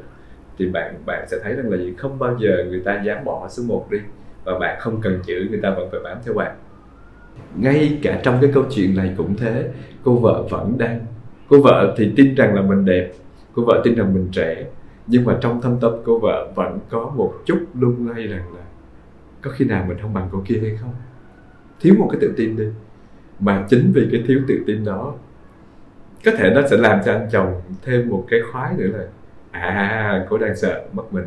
thì 0.59 0.67
bạn 0.67 0.95
bạn 1.07 1.27
sẽ 1.31 1.37
thấy 1.43 1.55
rằng 1.55 1.71
là 1.71 1.77
gì 1.77 1.95
không 1.99 2.19
bao 2.19 2.37
giờ 2.38 2.64
người 2.69 2.81
ta 2.81 3.03
dám 3.03 3.25
bỏ 3.25 3.49
số 3.49 3.62
1 3.62 3.90
đi 3.90 3.99
và 4.45 4.59
bạn 4.59 4.81
không 4.81 5.01
cần 5.01 5.21
chữ, 5.27 5.47
người 5.51 5.61
ta 5.62 5.71
vẫn 5.71 5.88
phải 5.90 6.01
bám 6.05 6.19
theo 6.25 6.35
bạn. 6.35 6.57
Ngay 7.57 7.99
cả 8.03 8.21
trong 8.23 8.38
cái 8.40 8.51
câu 8.55 8.64
chuyện 8.71 8.97
này 8.97 9.14
cũng 9.17 9.37
thế, 9.37 9.71
cô 10.03 10.17
vợ 10.17 10.45
vẫn 10.51 10.79
đang, 10.79 11.01
cô 11.49 11.61
vợ 11.61 11.95
thì 11.97 12.12
tin 12.17 12.35
rằng 12.35 12.55
là 12.55 12.62
mình 12.62 12.85
đẹp, 12.85 13.12
cô 13.55 13.64
vợ 13.64 13.81
tin 13.85 13.95
rằng 13.95 14.14
mình 14.14 14.29
trẻ, 14.33 14.67
nhưng 15.07 15.25
mà 15.25 15.38
trong 15.40 15.61
thâm 15.61 15.81
tâm 15.81 15.93
cô 16.05 16.19
vợ 16.19 16.53
vẫn 16.55 16.79
có 16.90 17.12
một 17.17 17.35
chút 17.45 17.59
lung 17.75 18.09
lay 18.09 18.27
rằng 18.27 18.55
là 18.55 18.62
có 19.43 19.51
khi 19.51 19.64
nào 19.64 19.85
mình 19.88 19.99
không 20.03 20.14
bằng 20.14 20.29
cô 20.33 20.43
kia 20.47 20.59
hay 20.62 20.77
không? 20.77 20.95
Thiếu 21.81 21.95
một 21.99 22.09
cái 22.12 22.21
tự 22.21 22.35
tin 22.37 22.57
đi. 22.57 22.64
Mà 23.40 23.67
chính 23.69 23.93
vì 23.95 24.09
cái 24.12 24.23
thiếu 24.27 24.40
tự 24.49 24.55
tin 24.67 24.85
đó, 24.85 25.14
có 26.25 26.33
thể 26.38 26.51
nó 26.55 26.62
sẽ 26.71 26.77
làm 26.77 27.01
cho 27.05 27.12
anh 27.12 27.29
chồng 27.33 27.61
thêm 27.83 28.09
một 28.09 28.25
cái 28.29 28.40
khoái 28.53 28.75
nữa 28.77 28.87
là 28.87 29.05
à 29.61 30.27
cô 30.31 30.38
đang 30.38 30.57
sợ 30.57 30.85
mất 30.93 31.12
mình. 31.12 31.25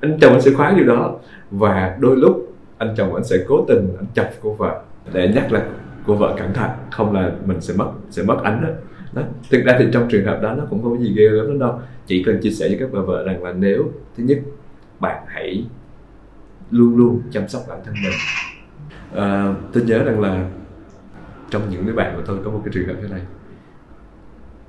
Anh 0.00 0.18
chồng 0.20 0.32
anh 0.32 0.40
sẽ 0.40 0.50
khoái 0.52 0.74
điều 0.74 0.86
đó. 0.86 1.18
Và 1.50 1.96
đôi 2.00 2.16
lúc 2.16 2.54
anh 2.78 2.94
chồng 2.96 3.14
anh 3.14 3.24
sẽ 3.24 3.36
cố 3.48 3.64
tình 3.68 3.96
anh 3.98 4.06
chọc 4.14 4.26
cô 4.42 4.54
vợ 4.54 4.82
để 5.12 5.32
nhắc 5.34 5.52
là 5.52 5.66
cô 6.06 6.14
vợ 6.14 6.34
cẩn 6.38 6.52
thận. 6.52 6.70
Không 6.90 7.12
là 7.12 7.32
mình 7.44 7.60
sẽ 7.60 7.74
mất 7.76 7.90
sẽ 8.10 8.22
mất 8.22 8.36
ánh 8.42 8.62
đó. 8.62 8.68
Đó 9.12 9.22
thực 9.50 9.64
ra 9.64 9.76
thì 9.78 9.86
trong 9.92 10.08
trường 10.10 10.26
hợp 10.26 10.38
đó 10.42 10.54
nó 10.54 10.64
cũng 10.70 10.82
không 10.82 10.96
có 10.96 11.04
gì 11.04 11.14
ghê 11.16 11.28
gớm 11.28 11.48
lắm 11.48 11.58
đâu. 11.58 11.80
Chỉ 12.06 12.22
cần 12.26 12.40
chia 12.42 12.50
sẻ 12.50 12.68
với 12.68 12.76
các 12.80 12.88
bà 12.92 13.00
vợ 13.00 13.24
rằng 13.26 13.44
là 13.44 13.52
nếu 13.52 13.84
thứ 14.16 14.24
nhất 14.24 14.38
bạn 15.00 15.24
hãy 15.26 15.66
luôn 16.70 16.96
luôn 16.96 17.22
chăm 17.30 17.48
sóc 17.48 17.62
bản 17.68 17.78
thân 17.84 17.94
mình. 17.94 18.12
À, 19.14 19.54
tôi 19.72 19.84
nhớ 19.84 20.04
rằng 20.04 20.20
là 20.20 20.48
trong 21.50 21.62
những 21.70 21.86
đứa 21.86 21.92
bạn 21.92 22.16
của 22.16 22.22
tôi 22.26 22.38
có 22.44 22.50
một 22.50 22.60
cái 22.64 22.72
trường 22.74 22.86
hợp 22.86 22.94
thế 23.02 23.08
này. 23.08 23.20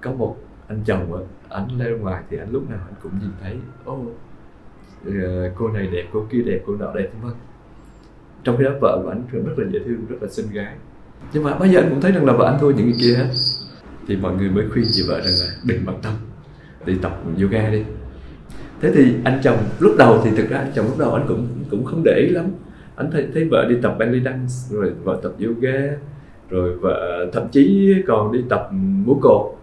Có 0.01 0.11
một 0.11 0.37
anh 0.67 0.79
chồng 0.85 1.13
á 1.13 1.21
anh 1.49 1.67
lên 1.77 2.01
ngoài 2.01 2.23
thì 2.29 2.37
anh 2.37 2.51
lúc 2.51 2.69
nào 2.69 2.79
anh 2.85 2.95
cũng 3.03 3.11
nhìn 3.21 3.31
thấy, 3.41 3.57
ô 3.85 3.99
ờ, 5.05 5.51
cô 5.55 5.67
này 5.67 5.87
đẹp, 5.87 6.03
cô 6.13 6.25
kia 6.29 6.41
đẹp, 6.45 6.59
cô 6.67 6.75
nọ 6.75 6.93
đẹp, 6.95 7.09
vân 7.13 7.21
vân. 7.21 7.33
Trong 8.43 8.57
khi 8.57 8.63
đó 8.63 8.71
vợ 8.81 8.99
của 9.03 9.09
anh 9.09 9.23
rất 9.45 9.53
là 9.59 9.65
dễ 9.71 9.79
thương, 9.85 10.05
rất 10.09 10.15
là 10.21 10.27
xinh 10.27 10.45
gái. 10.51 10.75
Nhưng 11.33 11.43
mà 11.43 11.55
bây 11.55 11.69
giờ 11.69 11.79
anh 11.79 11.89
cũng 11.89 12.01
thấy 12.01 12.11
rằng 12.11 12.25
là 12.25 12.33
vợ 12.33 12.45
anh 12.45 12.59
thua 12.59 12.71
những 12.71 12.85
người 12.85 12.97
kia 12.99 13.15
hết. 13.15 13.29
Thì 14.07 14.17
mọi 14.17 14.35
người 14.35 14.49
mới 14.49 14.69
khuyên 14.69 14.85
chị 14.91 15.03
vợ 15.07 15.21
rằng 15.21 15.33
là 15.39 15.55
đừng 15.65 15.85
bận 15.85 15.99
tâm, 16.03 16.13
đi 16.85 16.93
tập 17.01 17.19
yoga 17.41 17.69
đi. 17.69 17.83
Thế 18.81 18.91
thì 18.95 19.15
anh 19.23 19.39
chồng 19.43 19.57
lúc 19.79 19.95
đầu 19.97 20.21
thì 20.23 20.31
thực 20.37 20.49
ra 20.49 20.57
anh 20.57 20.71
chồng 20.75 20.85
lúc 20.85 20.97
đầu 20.99 21.13
anh 21.13 21.25
cũng 21.27 21.47
cũng 21.71 21.85
không 21.85 22.01
để 22.05 22.25
ý 22.27 22.33
lắm. 22.33 22.45
Anh 22.95 23.11
thấy 23.11 23.27
thấy 23.33 23.47
vợ 23.51 23.65
đi 23.69 23.75
tập 23.81 23.95
belly 23.99 24.23
dance, 24.23 24.53
rồi 24.69 24.93
vợ 25.03 25.19
tập 25.23 25.31
yoga, 25.45 25.81
rồi 26.49 26.77
vợ 26.77 27.29
thậm 27.33 27.47
chí 27.51 27.95
còn 28.07 28.31
đi 28.31 28.43
tập 28.49 28.69
múa 29.05 29.15
cột 29.21 29.55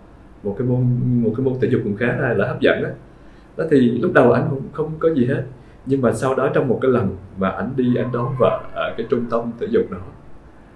một 0.43 0.57
cái 0.59 0.69
môn 0.69 0.81
một 1.23 1.33
cái 1.37 1.47
môn 1.47 1.55
thể 1.61 1.69
dục 1.71 1.81
cũng 1.85 1.97
khá 1.97 2.07
là, 2.07 2.35
là 2.35 2.47
hấp 2.47 2.61
dẫn 2.61 2.83
đó. 2.83 2.89
đó 3.57 3.65
thì 3.71 3.81
lúc 3.91 4.13
đầu 4.15 4.33
anh 4.33 4.47
cũng 4.51 4.63
không 4.73 4.93
có 4.99 5.15
gì 5.15 5.27
hết 5.27 5.43
nhưng 5.87 6.03
mà 6.03 6.13
sau 6.13 6.35
đó 6.35 6.49
trong 6.55 6.69
một 6.69 6.79
cái 6.83 6.91
lần 6.91 7.17
mà 7.39 7.51
anh 7.51 7.71
đi 7.77 7.97
anh 7.97 8.13
đón 8.13 8.35
vợ 8.39 8.61
ở 8.75 8.95
cái 8.97 9.07
trung 9.11 9.25
tâm 9.31 9.53
thể 9.61 9.67
dục 9.71 9.91
đó 9.91 9.99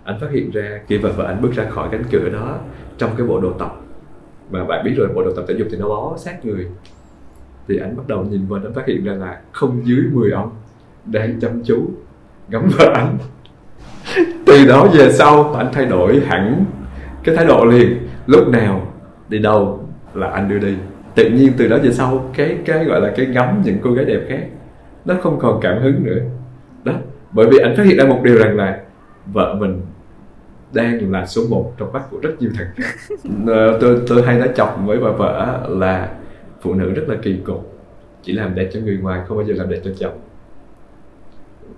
anh 0.05 0.21
phát 0.21 0.31
hiện 0.31 0.51
ra 0.51 0.81
khi 0.87 0.99
vợ 0.99 1.13
vợ 1.17 1.25
anh 1.25 1.43
bước 1.43 1.53
ra 1.53 1.71
khỏi 1.71 1.89
cánh 1.93 2.05
cửa 2.13 2.29
đó 2.29 2.59
trong 2.99 3.11
cái 3.17 3.27
bộ 3.27 3.41
đồ 3.41 3.53
tập 3.53 3.77
mà 4.51 4.65
bạn 4.65 4.85
biết 4.85 4.95
rồi 4.97 5.09
bộ 5.15 5.25
đồ 5.25 5.33
tập 5.33 5.45
thể 5.49 5.55
dục 5.59 5.69
thì 5.71 5.77
nó 5.79 5.89
bó 5.89 6.17
sát 6.17 6.45
người 6.45 6.69
thì 7.69 7.79
anh 7.79 7.97
bắt 7.97 8.03
đầu 8.09 8.25
nhìn 8.25 8.47
vào 8.47 8.61
anh 8.65 8.75
phát 8.75 8.87
hiện 8.87 9.05
ra 9.05 9.13
là 9.13 9.41
không 9.53 9.81
dưới 9.85 10.03
10 10.13 10.31
ông 10.31 10.51
đang 11.05 11.41
chăm 11.41 11.63
chú 11.65 11.89
ngắm 12.49 12.69
vợ 12.79 12.93
anh 12.95 13.19
từ 14.47 14.67
đó 14.67 14.89
về 14.95 15.13
sau 15.13 15.55
anh 15.55 15.69
thay 15.73 15.87
đổi 15.87 16.21
hẳn 16.21 16.65
cái 17.25 17.37
thái 17.37 17.47
độ 17.47 17.65
liền 17.65 17.99
lúc 18.27 18.49
nào 18.49 18.94
đi 19.29 19.39
đâu 19.39 19.89
là 20.15 20.31
anh 20.31 20.49
đưa 20.49 20.59
đi. 20.59 20.75
Tự 21.15 21.31
nhiên 21.31 21.53
từ 21.57 21.69
đó 21.69 21.79
về 21.83 21.93
sau 21.93 22.31
cái 22.37 22.59
cái 22.65 22.85
gọi 22.85 23.01
là 23.01 23.13
cái 23.17 23.27
ngắm 23.27 23.63
những 23.65 23.79
cô 23.83 23.93
gái 23.93 24.05
đẹp 24.05 24.21
khác 24.29 24.47
nó 25.05 25.15
không 25.23 25.39
còn 25.39 25.61
cảm 25.63 25.83
hứng 25.83 26.05
nữa. 26.05 26.21
Đó 26.85 26.93
bởi 27.33 27.47
vì 27.51 27.59
anh 27.59 27.77
phát 27.77 27.87
hiện 27.87 27.97
ra 27.97 28.05
một 28.05 28.21
điều 28.25 28.39
rằng 28.39 28.57
là 28.57 28.81
vợ 29.27 29.57
mình 29.61 29.81
đang 30.73 31.13
là 31.13 31.27
số 31.27 31.43
1 31.51 31.73
trong 31.79 31.93
mắt 31.93 32.03
của 32.11 32.19
rất 32.23 32.31
nhiều 32.41 32.51
thằng 32.55 32.67
khác. 32.77 33.17
Ờ, 33.47 33.79
tôi 33.81 34.01
tôi 34.09 34.23
hay 34.23 34.39
nói 34.39 34.49
chọc 34.55 34.81
với 34.85 34.99
bà 34.99 35.11
vợ 35.11 35.67
là 35.69 36.09
phụ 36.61 36.75
nữ 36.75 36.91
rất 36.91 37.09
là 37.09 37.17
kỳ 37.23 37.37
cục 37.45 37.75
chỉ 38.23 38.33
làm 38.33 38.55
đẹp 38.55 38.71
cho 38.73 38.81
người 38.81 38.99
ngoài 39.03 39.21
không 39.29 39.37
bao 39.37 39.47
giờ 39.47 39.55
làm 39.57 39.69
đẹp 39.69 39.81
cho 39.85 39.91
chồng. 39.99 40.19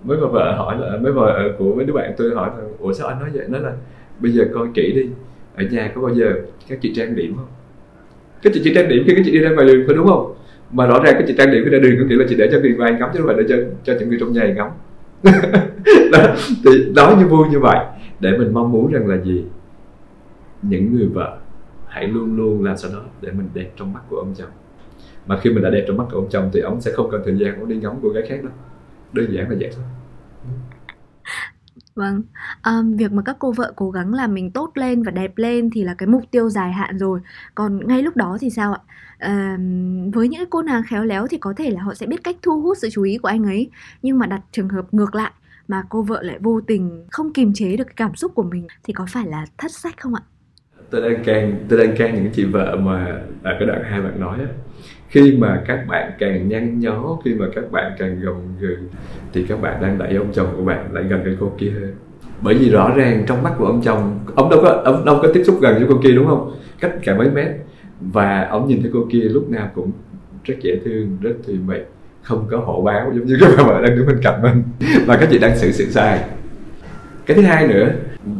Mấy 0.03 0.17
bà 0.21 0.27
vợ 0.27 0.55
hỏi 0.57 0.77
là 0.79 0.97
mấy 1.01 1.11
vợ 1.11 1.49
của 1.57 1.75
mấy 1.75 1.85
đứa 1.85 1.93
bạn 1.93 2.13
tôi 2.17 2.35
hỏi 2.35 2.49
là 2.57 2.63
ủa 2.79 2.93
sao 2.93 3.07
anh 3.07 3.19
nói 3.19 3.29
vậy? 3.33 3.45
Nó 3.49 3.59
là 3.59 3.73
bây 4.19 4.31
giờ 4.31 4.45
coi 4.53 4.67
kỹ 4.73 4.91
đi 4.95 5.09
ở 5.57 5.63
nhà 5.63 5.91
có 5.95 6.01
bao 6.01 6.15
giờ 6.15 6.33
các 6.67 6.79
chị 6.81 6.93
trang 6.95 7.15
điểm 7.15 7.35
không? 7.35 7.47
Các 8.41 8.53
chị 8.53 8.61
chị 8.63 8.71
trang 8.75 8.89
điểm 8.89 9.03
khi 9.07 9.13
các 9.15 9.21
chị 9.25 9.31
đi 9.31 9.39
ra 9.39 9.49
ngoài 9.49 9.67
đường 9.67 9.83
phải 9.87 9.95
đúng 9.95 10.07
không? 10.07 10.33
Mà 10.71 10.85
rõ 10.85 11.03
ràng 11.03 11.15
các 11.17 11.23
chị 11.27 11.35
trang 11.37 11.51
điểm 11.51 11.63
khi 11.65 11.69
ra 11.69 11.79
đường 11.79 11.95
có 11.99 12.05
nghĩa 12.05 12.15
là 12.15 12.25
chị 12.29 12.35
để 12.37 12.49
cho 12.51 12.59
người 12.59 12.73
ngoài 12.73 12.91
ngắm 12.99 13.09
chứ 13.13 13.19
không 13.19 13.27
phải 13.27 13.35
để 13.37 13.43
cho 13.49 13.55
cho 13.83 13.99
những 13.99 14.09
người 14.09 14.17
trong 14.19 14.33
nhà 14.33 14.53
ngắm. 14.53 14.69
Đó, 16.11 16.35
thì 16.65 16.91
đó 16.95 17.15
như 17.19 17.27
vui 17.27 17.47
như 17.51 17.59
vậy. 17.59 17.85
Để 18.19 18.37
mình 18.37 18.53
mong 18.53 18.71
muốn 18.71 18.91
rằng 18.91 19.07
là 19.07 19.17
gì? 19.17 19.45
Những 20.61 20.95
người 20.95 21.07
vợ 21.07 21.37
hãy 21.87 22.07
luôn 22.07 22.37
luôn 22.37 22.63
làm 22.63 22.77
sao 22.77 22.91
đó 22.93 23.01
để 23.21 23.31
mình 23.31 23.49
đẹp 23.53 23.71
trong 23.75 23.93
mắt 23.93 23.99
của 24.09 24.17
ông 24.17 24.33
chồng. 24.37 24.49
Mà 25.27 25.39
khi 25.39 25.49
mình 25.49 25.63
đã 25.63 25.69
đẹp 25.69 25.85
trong 25.87 25.97
mắt 25.97 26.05
của 26.11 26.17
ông 26.17 26.27
chồng 26.29 26.49
thì 26.53 26.59
ông 26.59 26.81
sẽ 26.81 26.91
không 26.91 27.11
cần 27.11 27.21
thời 27.25 27.37
gian 27.37 27.59
ông 27.59 27.69
đi 27.69 27.75
ngắm 27.75 27.93
cô 28.03 28.09
gái 28.09 28.23
khác 28.29 28.43
đâu. 28.43 28.53
Đơn 29.13 29.33
giản 29.33 29.49
là 29.49 29.55
vậy 29.59 29.71
thôi. 29.75 29.85
Vâng, 31.97 32.21
um, 32.65 32.97
việc 32.97 33.11
mà 33.11 33.21
các 33.25 33.35
cô 33.39 33.51
vợ 33.51 33.73
cố 33.75 33.91
gắng 33.91 34.13
làm 34.13 34.33
mình 34.33 34.51
tốt 34.51 34.71
lên 34.75 35.03
và 35.03 35.11
đẹp 35.11 35.31
lên 35.35 35.69
thì 35.69 35.83
là 35.83 35.93
cái 35.93 36.07
mục 36.07 36.23
tiêu 36.31 36.49
dài 36.49 36.71
hạn 36.71 36.97
rồi. 36.97 37.19
Còn 37.55 37.87
ngay 37.87 38.03
lúc 38.03 38.15
đó 38.15 38.37
thì 38.41 38.49
sao 38.49 38.73
ạ? 38.73 38.79
Um, 39.27 40.11
với 40.11 40.27
những 40.27 40.39
cái 40.39 40.47
cô 40.49 40.61
nàng 40.61 40.83
khéo 40.87 41.03
léo 41.03 41.27
thì 41.27 41.37
có 41.37 41.53
thể 41.57 41.69
là 41.69 41.81
họ 41.81 41.93
sẽ 41.93 42.05
biết 42.05 42.23
cách 42.23 42.35
thu 42.41 42.61
hút 42.61 42.77
sự 42.77 42.89
chú 42.91 43.03
ý 43.03 43.17
của 43.17 43.27
anh 43.27 43.43
ấy. 43.43 43.69
Nhưng 44.01 44.19
mà 44.19 44.27
đặt 44.27 44.41
trường 44.51 44.69
hợp 44.69 44.93
ngược 44.93 45.15
lại 45.15 45.31
mà 45.67 45.83
cô 45.89 46.01
vợ 46.01 46.23
lại 46.23 46.37
vô 46.41 46.61
tình 46.61 47.05
không 47.11 47.33
kiềm 47.33 47.53
chế 47.53 47.77
được 47.77 47.83
cái 47.83 47.93
cảm 47.95 48.15
xúc 48.15 48.31
của 48.35 48.43
mình 48.43 48.67
thì 48.83 48.93
có 48.93 49.05
phải 49.09 49.27
là 49.27 49.45
thất 49.57 49.71
sách 49.71 50.01
không 50.01 50.15
ạ? 50.15 50.21
tôi 50.89 51.01
đang 51.01 51.23
can 51.23 51.65
tôi 51.69 51.79
đang 51.79 51.97
can 51.97 52.15
những 52.15 52.31
chị 52.33 52.43
vợ 52.43 52.75
mà 52.75 53.21
ở 53.43 53.55
cái 53.59 53.67
đoạn 53.67 53.83
hai 53.83 54.01
bạn 54.01 54.19
nói 54.19 54.39
á 54.39 54.45
khi 55.09 55.37
mà 55.37 55.63
các 55.67 55.87
bạn 55.87 56.11
càng 56.19 56.49
nhăn 56.49 56.79
nhó 56.79 57.17
khi 57.25 57.33
mà 57.33 57.45
các 57.55 57.71
bạn 57.71 57.91
càng 57.99 58.21
gồng 58.21 58.41
gừ 58.59 58.77
thì 59.33 59.45
các 59.49 59.61
bạn 59.61 59.81
đang 59.81 59.97
đẩy 59.97 60.15
ông 60.15 60.31
chồng 60.33 60.47
của 60.57 60.63
bạn 60.63 60.93
lại 60.93 61.03
gần 61.03 61.21
cái 61.25 61.35
cô 61.39 61.51
kia 61.57 61.69
hơn. 61.69 61.93
Bởi 62.41 62.55
vì 62.55 62.69
rõ 62.69 62.93
ràng 62.95 63.23
trong 63.27 63.43
mắt 63.43 63.53
của 63.57 63.65
ông 63.65 63.81
chồng 63.81 64.19
ông 64.35 64.49
đâu 64.49 64.59
có 64.63 64.81
ông 64.85 65.05
đâu 65.05 65.19
có 65.21 65.27
tiếp 65.33 65.43
xúc 65.43 65.57
gần 65.61 65.75
với 65.75 65.85
cô 65.89 65.99
kia 66.03 66.11
đúng 66.11 66.27
không? 66.27 66.51
Cách 66.79 66.91
cả 67.03 67.17
mấy 67.17 67.31
mét. 67.31 67.47
Và 68.01 68.47
ông 68.49 68.67
nhìn 68.67 68.81
thấy 68.81 68.91
cô 68.93 69.07
kia 69.11 69.19
lúc 69.19 69.49
nào 69.49 69.71
cũng 69.75 69.91
rất 70.43 70.55
dễ 70.61 70.79
thương 70.85 71.17
rất 71.21 71.33
thùy 71.45 71.55
mị 71.67 71.77
không 72.21 72.47
có 72.51 72.57
hộ 72.57 72.81
báo 72.81 73.11
giống 73.15 73.25
như 73.25 73.37
các 73.41 73.49
bà 73.57 73.63
vợ 73.63 73.81
đang 73.81 73.95
đứng 73.95 74.07
bên 74.07 74.17
cạnh 74.21 74.41
mình. 74.41 74.63
Và 75.05 75.17
các 75.17 75.29
chị 75.31 75.39
đang 75.39 75.57
xử 75.57 75.71
sự 75.71 75.85
sai. 75.85 76.19
Cái 77.25 77.37
thứ 77.37 77.43
hai 77.43 77.67
nữa 77.67 77.89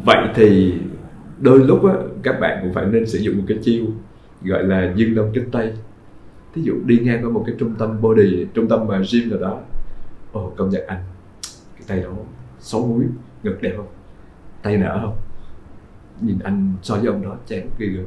vậy 0.05 0.27
thì 0.35 0.73
đôi 1.39 1.59
lúc 1.59 1.85
á, 1.85 1.93
các 2.23 2.39
bạn 2.39 2.59
cũng 2.61 2.73
phải 2.73 2.85
nên 2.85 3.05
sử 3.05 3.19
dụng 3.19 3.37
một 3.37 3.43
cái 3.47 3.57
chiêu 3.61 3.85
gọi 4.43 4.63
là 4.63 4.93
dương 4.95 5.15
đông 5.15 5.31
kích 5.33 5.47
tây 5.51 5.71
thí 6.57 6.63
dụ 6.63 6.73
đi 6.85 6.99
ngang 6.99 7.23
qua 7.23 7.29
một 7.29 7.43
cái 7.47 7.55
trung 7.59 7.75
tâm 7.79 8.01
body 8.01 8.45
trung 8.53 8.67
tâm 8.67 8.87
mà 8.87 9.01
gym 9.11 9.29
nào 9.29 9.39
đó. 9.39 9.59
Ồ 10.31 10.51
công 10.57 10.69
nhận 10.69 10.87
anh 10.87 10.99
cái 11.75 11.83
tay 11.87 11.99
đó 11.99 12.09
xấu 12.59 12.87
múi 12.87 13.03
ngực 13.43 13.61
đẹp 13.61 13.73
không? 13.77 13.87
Tay 14.63 14.77
nở 14.77 14.99
không? 15.01 15.15
Nhìn 16.21 16.39
anh 16.43 16.73
so 16.81 16.95
với 16.95 17.07
ông 17.07 17.23
đó 17.23 17.35
chán 17.47 17.69
ghê 17.79 17.87
gớm. 17.87 18.05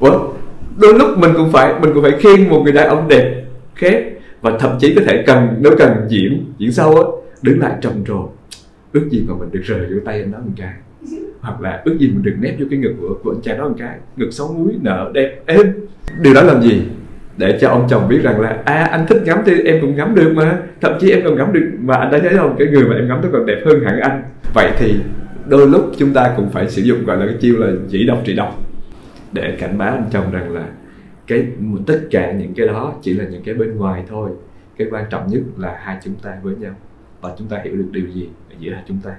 Ủa 0.00 0.32
đôi 0.76 0.98
lúc 0.98 1.18
mình 1.18 1.30
cũng 1.36 1.52
phải 1.52 1.80
mình 1.80 1.90
cũng 1.94 2.02
phải 2.02 2.12
khen 2.20 2.48
một 2.48 2.60
người 2.64 2.72
đàn 2.72 2.88
ông 2.88 3.08
đẹp 3.08 3.44
khác 3.74 4.04
và 4.40 4.58
thậm 4.60 4.78
chí 4.80 4.94
có 4.94 5.02
thể 5.06 5.24
cần 5.26 5.48
nếu 5.60 5.72
cần 5.78 6.06
diễn 6.08 6.44
diễn 6.58 6.72
sâu 6.72 6.96
á 6.96 7.02
đứng 7.42 7.60
lại 7.60 7.74
trầm 7.80 8.04
trồ. 8.06 8.28
Ước 8.92 9.08
gì 9.10 9.24
mà 9.28 9.34
mình 9.34 9.50
được 9.52 9.60
rời 9.62 9.86
vô 9.90 10.00
tay 10.04 10.20
anh 10.20 10.32
đó 10.32 10.38
một 10.44 10.52
cái. 10.56 10.74
Hoặc 11.40 11.60
là 11.60 11.82
ước 11.84 11.96
gì 12.00 12.08
mình 12.08 12.22
được 12.22 12.36
nép 12.40 12.60
vô 12.60 12.66
cái 12.70 12.78
ngực 12.78 12.94
của, 13.00 13.18
của 13.24 13.30
anh 13.30 13.42
trai 13.42 13.58
đó 13.58 13.68
một 13.68 13.74
cái. 13.78 13.98
Ngực 14.16 14.30
xấu 14.30 14.52
múi 14.52 14.72
nở 14.80 15.10
đẹp 15.14 15.42
êm. 15.46 15.74
Điều 16.20 16.34
đó 16.34 16.42
làm 16.42 16.62
gì? 16.62 16.82
Để 17.40 17.58
cho 17.60 17.68
ông 17.68 17.86
chồng 17.90 18.08
biết 18.08 18.18
rằng 18.22 18.40
là 18.40 18.62
à 18.64 18.88
anh 18.90 19.06
thích 19.06 19.22
ngắm 19.24 19.38
thì 19.46 19.62
em 19.64 19.80
cũng 19.80 19.96
ngắm 19.96 20.14
được 20.14 20.32
mà. 20.34 20.58
Thậm 20.80 20.92
chí 21.00 21.10
em 21.10 21.20
còn 21.24 21.36
ngắm 21.36 21.52
được 21.52 21.70
mà 21.80 21.96
anh 21.96 22.10
đã 22.10 22.18
thấy 22.18 22.36
không? 22.36 22.56
Cái 22.58 22.68
người 22.68 22.84
mà 22.84 22.94
em 22.94 23.08
ngắm 23.08 23.18
tôi 23.22 23.30
còn 23.32 23.46
đẹp 23.46 23.62
hơn 23.64 23.84
hẳn 23.84 24.00
anh. 24.00 24.22
Vậy 24.54 24.70
thì 24.78 24.94
đôi 25.46 25.68
lúc 25.68 25.92
chúng 25.98 26.12
ta 26.12 26.34
cũng 26.36 26.50
phải 26.50 26.70
sử 26.70 26.82
dụng 26.82 27.04
gọi 27.04 27.16
là 27.16 27.26
cái 27.26 27.36
chiêu 27.40 27.54
là 27.58 27.66
chỉ 27.88 28.06
độc 28.06 28.22
trị 28.24 28.34
độc 28.34 28.62
để 29.32 29.56
cảnh 29.60 29.78
báo 29.78 29.92
anh 29.92 30.04
chồng 30.10 30.32
rằng 30.32 30.52
là 30.54 30.64
cái 31.26 31.46
tất 31.86 32.00
cả 32.10 32.32
những 32.32 32.54
cái 32.54 32.66
đó 32.66 32.94
chỉ 33.02 33.14
là 33.14 33.24
những 33.24 33.42
cái 33.42 33.54
bên 33.54 33.76
ngoài 33.76 34.04
thôi. 34.08 34.30
Cái 34.76 34.88
quan 34.90 35.04
trọng 35.10 35.26
nhất 35.26 35.40
là 35.58 35.76
hai 35.80 35.96
chúng 36.04 36.14
ta 36.22 36.30
với 36.42 36.54
nhau 36.54 36.72
và 37.20 37.30
chúng 37.38 37.48
ta 37.48 37.58
hiểu 37.64 37.76
được 37.76 37.88
điều 37.92 38.06
gì 38.06 38.28
ở 38.50 38.54
giữa 38.58 38.72
hai 38.72 38.82
chúng 38.88 38.98
ta 39.04 39.10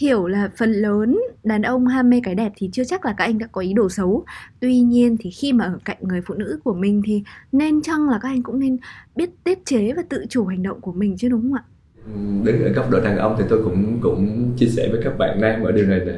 hiểu 0.00 0.26
là 0.26 0.50
phần 0.56 0.72
lớn 0.72 1.20
đàn 1.44 1.62
ông 1.62 1.86
ham 1.86 2.10
mê 2.10 2.20
cái 2.24 2.34
đẹp 2.34 2.52
thì 2.56 2.70
chưa 2.72 2.84
chắc 2.84 3.04
là 3.04 3.14
các 3.16 3.24
anh 3.24 3.38
đã 3.38 3.46
có 3.52 3.60
ý 3.60 3.72
đồ 3.72 3.88
xấu. 3.88 4.24
Tuy 4.60 4.80
nhiên 4.80 5.16
thì 5.20 5.30
khi 5.30 5.52
mà 5.52 5.64
ở 5.64 5.78
cạnh 5.84 5.96
người 6.00 6.20
phụ 6.26 6.34
nữ 6.34 6.60
của 6.64 6.74
mình 6.74 7.02
thì 7.04 7.22
nên 7.52 7.82
chăng 7.82 8.08
là 8.08 8.18
các 8.22 8.28
anh 8.28 8.42
cũng 8.42 8.60
nên 8.60 8.76
biết 9.16 9.30
tiết 9.44 9.64
chế 9.64 9.92
và 9.96 10.02
tự 10.08 10.24
chủ 10.28 10.46
hành 10.46 10.62
động 10.62 10.80
của 10.80 10.92
mình 10.92 11.16
chứ, 11.16 11.28
đúng 11.28 11.42
không 11.42 11.54
ạ? 11.54 11.64
Đứng 12.44 12.64
ở 12.64 12.68
góc 12.68 12.90
độ 12.90 13.00
đàn 13.00 13.16
ông 13.16 13.36
thì 13.38 13.44
tôi 13.48 13.62
cũng 13.64 13.98
cũng 14.02 14.52
chia 14.56 14.66
sẻ 14.66 14.88
với 14.92 15.00
các 15.04 15.18
bạn 15.18 15.40
nam 15.40 15.62
ở 15.62 15.72
điều 15.72 15.86
này 15.86 16.00
nè. 16.06 16.14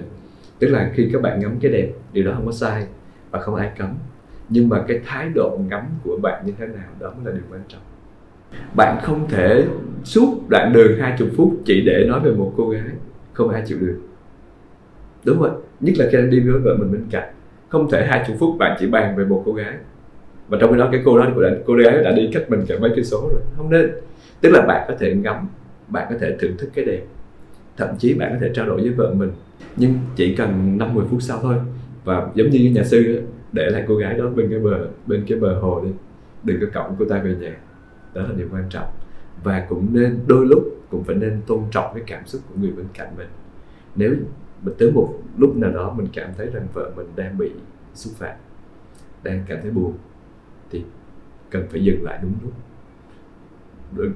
Tức 0.59 0.69
là 0.69 0.91
khi 0.95 1.09
các 1.13 1.23
bạn 1.23 1.41
ngắm 1.41 1.59
cái 1.61 1.73
đẹp, 1.73 1.93
điều 2.13 2.25
đó 2.25 2.33
không 2.35 2.47
có 2.47 2.53
sai 2.53 2.87
và 3.31 3.41
không 3.41 3.55
ai 3.55 3.71
cấm. 3.79 3.95
Nhưng 4.49 4.69
mà 4.69 4.85
cái 4.89 5.01
thái 5.07 5.29
độ 5.35 5.59
ngắm 5.69 5.87
của 6.05 6.19
bạn 6.23 6.47
như 6.47 6.53
thế 6.59 6.67
nào, 6.67 6.89
đó 7.01 7.13
mới 7.17 7.25
là 7.25 7.33
điều 7.33 7.51
quan 7.51 7.63
trọng. 7.69 7.83
Bạn 8.77 8.99
không 9.03 9.29
thể 9.29 9.65
suốt 10.05 10.49
đoạn 10.49 10.73
đường 10.73 11.01
20 11.01 11.31
phút 11.37 11.53
chỉ 11.65 11.83
để 11.87 12.05
nói 12.09 12.21
về 12.21 12.31
một 12.31 12.55
cô 12.57 12.69
gái 12.69 12.91
không 13.33 13.49
ai 13.49 13.63
chịu 13.67 13.79
được 13.81 13.99
đúng 15.25 15.41
rồi 15.41 15.51
nhất 15.81 15.93
là 15.99 16.09
khi 16.13 16.19
anh 16.19 16.31
đi 16.31 16.41
với 16.41 16.61
vợ 16.61 16.77
mình 16.79 16.93
bên 16.93 17.07
cạnh. 17.11 17.33
Không 17.69 17.91
thể 17.91 18.07
20 18.07 18.37
phút 18.41 18.59
bạn 18.59 18.77
chỉ 18.81 18.87
bàn 18.87 19.17
về 19.17 19.25
một 19.25 19.43
cô 19.47 19.53
gái. 19.53 19.75
Và 20.49 20.59
trong 20.61 20.73
khi 20.73 20.79
đó 20.79 20.89
cái 20.93 21.03
cô 21.05 21.19
đó 21.19 21.29
cô, 21.35 21.43
cô 21.67 21.75
gái 21.75 22.03
đã 22.05 22.13
đi 22.13 22.31
cách 22.33 22.51
mình 22.51 22.65
cả 22.69 22.75
mấy 22.81 22.91
cây 22.95 23.05
số 23.05 23.29
rồi. 23.33 23.41
Không 23.57 23.71
nên. 23.71 23.91
Tức 24.41 24.51
là 24.51 24.63
bạn 24.63 24.85
có 24.89 24.95
thể 24.99 25.15
ngắm 25.15 25.49
bạn 25.89 26.07
có 26.11 26.17
thể 26.21 26.37
thưởng 26.41 26.57
thức 26.59 26.71
cái 26.75 26.85
đẹp. 26.85 27.03
Thậm 27.77 27.89
chí 27.99 28.15
bạn 28.15 28.31
có 28.33 28.39
thể 28.41 28.53
trao 28.55 28.67
đổi 28.67 28.81
với 28.81 28.91
vợ 28.91 29.15
mình 29.15 29.31
nhưng 29.77 29.95
chỉ 30.17 30.35
cần 30.37 30.79
50 30.79 31.05
phút 31.11 31.23
sau 31.23 31.39
thôi. 31.43 31.57
Và 32.05 32.29
giống 32.35 32.51
như 32.51 32.71
nhà 32.75 32.85
sư 32.85 33.23
để 33.53 33.71
lại 33.71 33.85
cô 33.89 33.95
gái 33.95 34.15
đó 34.15 34.25
bên 34.35 34.51
cái 34.51 34.59
bờ 34.59 34.87
bên 35.07 35.25
cái 35.29 35.39
bờ 35.39 35.61
hồ 35.61 35.81
đi. 35.85 35.91
Đừng 36.45 36.61
có 36.61 36.67
cõng 36.75 36.97
cô 36.99 37.05
ta 37.05 37.19
về 37.19 37.35
nhà. 37.41 37.57
Đó 38.15 38.23
là 38.23 38.29
điều 38.37 38.49
quan 38.53 38.65
trọng. 38.71 38.89
Và 39.45 39.67
cũng 39.69 39.87
nên 39.93 40.19
đôi 40.27 40.47
lúc 40.47 40.72
cũng 40.93 41.05
phải 41.05 41.17
nên 41.17 41.43
tôn 41.47 41.65
trọng 41.71 41.95
cái 41.95 42.03
cảm 42.07 42.27
xúc 42.27 42.43
của 42.49 42.55
người 42.61 42.71
bên 42.71 42.87
cạnh 42.95 43.15
mình. 43.17 43.29
Nếu 43.95 44.15
mình 44.63 44.75
tới 44.79 44.91
một 44.93 45.19
lúc 45.37 45.57
nào 45.57 45.71
đó 45.71 45.95
mình 45.97 46.07
cảm 46.13 46.31
thấy 46.37 46.47
rằng 46.47 46.67
vợ 46.73 46.93
mình 46.97 47.07
đang 47.17 47.39
bị 47.39 47.53
xúc 47.95 48.13
phạm, 48.17 48.37
đang 49.23 49.45
cảm 49.49 49.59
thấy 49.63 49.71
buồn, 49.71 49.95
thì 50.71 50.85
cần 51.51 51.67
phải 51.71 51.85
dừng 51.85 52.05
lại 52.05 52.19
đúng 52.23 52.35
lúc. 52.43 52.53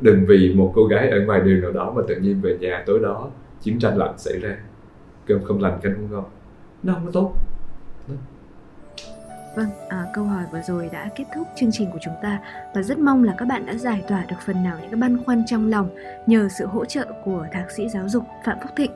Đừng 0.00 0.26
vì 0.26 0.54
một 0.54 0.72
cô 0.74 0.86
gái 0.86 1.08
ở 1.08 1.24
ngoài 1.26 1.40
đường 1.40 1.60
nào 1.60 1.72
đó 1.72 1.92
mà 1.96 2.02
tự 2.08 2.20
nhiên 2.20 2.40
về 2.40 2.58
nhà 2.60 2.82
tối 2.86 3.00
đó 3.02 3.30
chiến 3.60 3.78
tranh 3.78 3.98
lạnh 3.98 4.14
xảy 4.18 4.38
ra, 4.38 4.56
cơm 5.26 5.44
không 5.44 5.60
lành 5.60 5.80
canh 5.82 5.94
không 5.94 6.10
ngon. 6.10 6.24
Nó 6.82 6.94
không 6.94 7.06
có 7.06 7.10
tốt. 7.12 7.34
Vâng, 9.56 9.68
à, 9.88 10.06
câu 10.12 10.24
hỏi 10.24 10.44
vừa 10.52 10.62
rồi 10.62 10.88
đã 10.92 11.08
kết 11.14 11.24
thúc 11.34 11.48
chương 11.54 11.72
trình 11.72 11.90
của 11.90 11.98
chúng 12.02 12.14
ta 12.22 12.40
và 12.74 12.82
rất 12.82 12.98
mong 12.98 13.24
là 13.24 13.34
các 13.38 13.44
bạn 13.44 13.66
đã 13.66 13.74
giải 13.74 14.02
tỏa 14.08 14.24
được 14.28 14.36
phần 14.46 14.64
nào 14.64 14.78
những 14.80 14.90
cái 14.90 15.00
băn 15.00 15.24
khoăn 15.24 15.44
trong 15.46 15.70
lòng 15.70 15.88
nhờ 16.26 16.48
sự 16.58 16.66
hỗ 16.66 16.84
trợ 16.84 17.06
của 17.24 17.46
thạc 17.52 17.70
sĩ 17.70 17.88
giáo 17.88 18.08
dục 18.08 18.24
Phạm 18.44 18.58
Phúc 18.62 18.70
Thịnh. 18.76 18.90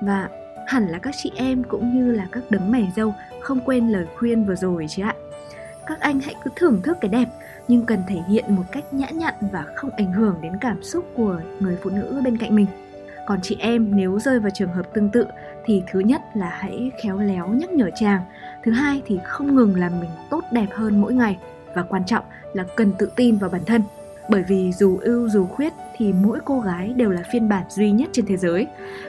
Và 0.00 0.28
hẳn 0.66 0.86
là 0.88 0.98
các 0.98 1.14
chị 1.16 1.32
em 1.34 1.64
cũng 1.64 1.94
như 1.94 2.12
là 2.12 2.26
các 2.32 2.42
đấng 2.50 2.70
mày 2.70 2.92
dâu 2.96 3.14
không 3.40 3.60
quên 3.60 3.88
lời 3.88 4.06
khuyên 4.18 4.44
vừa 4.44 4.54
rồi 4.54 4.86
chứ 4.88 5.02
ạ. 5.02 5.14
Các 5.86 6.00
anh 6.00 6.20
hãy 6.20 6.34
cứ 6.44 6.50
thưởng 6.56 6.82
thức 6.82 6.98
cái 7.00 7.08
đẹp 7.08 7.28
nhưng 7.68 7.86
cần 7.86 8.02
thể 8.08 8.20
hiện 8.28 8.56
một 8.56 8.64
cách 8.72 8.94
nhã 8.94 9.10
nhặn 9.10 9.34
và 9.52 9.64
không 9.74 9.90
ảnh 9.90 10.12
hưởng 10.12 10.36
đến 10.42 10.52
cảm 10.60 10.82
xúc 10.82 11.04
của 11.14 11.40
người 11.60 11.76
phụ 11.82 11.90
nữ 11.90 12.20
bên 12.24 12.38
cạnh 12.38 12.54
mình. 12.54 12.66
Còn 13.28 13.40
chị 13.42 13.56
em 13.60 13.96
nếu 13.96 14.18
rơi 14.18 14.40
vào 14.40 14.50
trường 14.54 14.72
hợp 14.72 14.94
tương 14.94 15.08
tự 15.08 15.26
thì 15.64 15.82
thứ 15.90 16.00
nhất 16.00 16.22
là 16.34 16.48
hãy 16.48 16.90
khéo 17.02 17.18
léo 17.18 17.48
nhắc 17.48 17.70
nhở 17.70 17.90
chàng, 17.94 18.22
thứ 18.64 18.72
hai 18.72 19.02
thì 19.06 19.18
không 19.24 19.56
ngừng 19.56 19.76
làm 19.76 20.00
mình 20.00 20.10
tốt 20.30 20.44
đẹp 20.52 20.66
hơn 20.72 21.00
mỗi 21.00 21.14
ngày 21.14 21.38
và 21.74 21.82
quan 21.82 22.04
trọng 22.04 22.24
là 22.52 22.64
cần 22.76 22.92
tự 22.98 23.10
tin 23.16 23.36
vào 23.36 23.50
bản 23.50 23.64
thân. 23.66 23.82
Bởi 24.30 24.42
vì 24.48 24.72
dù 24.72 24.98
ưu 25.02 25.28
dù 25.28 25.46
khuyết 25.46 25.72
thì 25.96 26.12
mỗi 26.12 26.38
cô 26.44 26.60
gái 26.60 26.92
đều 26.96 27.10
là 27.10 27.22
phiên 27.32 27.48
bản 27.48 27.64
duy 27.68 27.90
nhất 27.90 28.08
trên 28.12 28.26
thế 28.26 28.36
giới. 28.36 28.66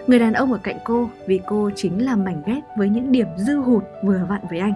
Người 0.08 0.20
đàn 0.20 0.34
ông 0.34 0.54
ở 0.54 0.60
cạnh 0.64 0.78
cô 0.84 1.10
vì 1.26 1.40
cô 1.46 1.70
chính 1.76 2.06
là 2.06 2.16
mảnh 2.16 2.42
ghép 2.46 2.64
với 2.78 2.90
những 2.90 3.12
điểm 3.12 3.28
dư 3.38 3.56
hụt 3.56 3.84
vừa 4.04 4.26
vặn 4.30 4.42
với 4.50 4.60
anh. 4.60 4.74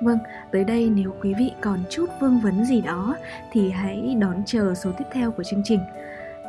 Vâng, 0.00 0.18
tới 0.50 0.64
đây 0.64 0.90
nếu 0.94 1.14
quý 1.22 1.34
vị 1.38 1.52
còn 1.60 1.78
chút 1.90 2.06
vương 2.20 2.40
vấn 2.40 2.64
gì 2.64 2.80
đó 2.80 3.16
thì 3.52 3.70
hãy 3.70 4.16
đón 4.20 4.42
chờ 4.46 4.74
số 4.74 4.92
tiếp 4.98 5.04
theo 5.12 5.30
của 5.30 5.42
chương 5.42 5.62
trình. 5.64 5.80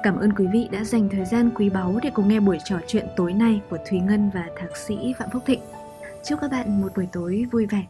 Cảm 0.03 0.17
ơn 0.19 0.33
quý 0.33 0.47
vị 0.53 0.69
đã 0.71 0.83
dành 0.83 1.09
thời 1.09 1.25
gian 1.25 1.51
quý 1.55 1.69
báu 1.69 1.99
để 2.03 2.09
cùng 2.13 2.27
nghe 2.27 2.39
buổi 2.39 2.57
trò 2.63 2.79
chuyện 2.87 3.07
tối 3.15 3.33
nay 3.33 3.61
của 3.69 3.77
Thúy 3.89 3.99
Ngân 3.99 4.29
và 4.33 4.45
thạc 4.57 4.77
sĩ 4.77 5.13
Phạm 5.17 5.29
Phúc 5.33 5.43
Thịnh. 5.45 5.59
Chúc 6.23 6.39
các 6.41 6.51
bạn 6.51 6.81
một 6.81 6.91
buổi 6.95 7.07
tối 7.11 7.45
vui 7.51 7.65
vẻ. 7.65 7.85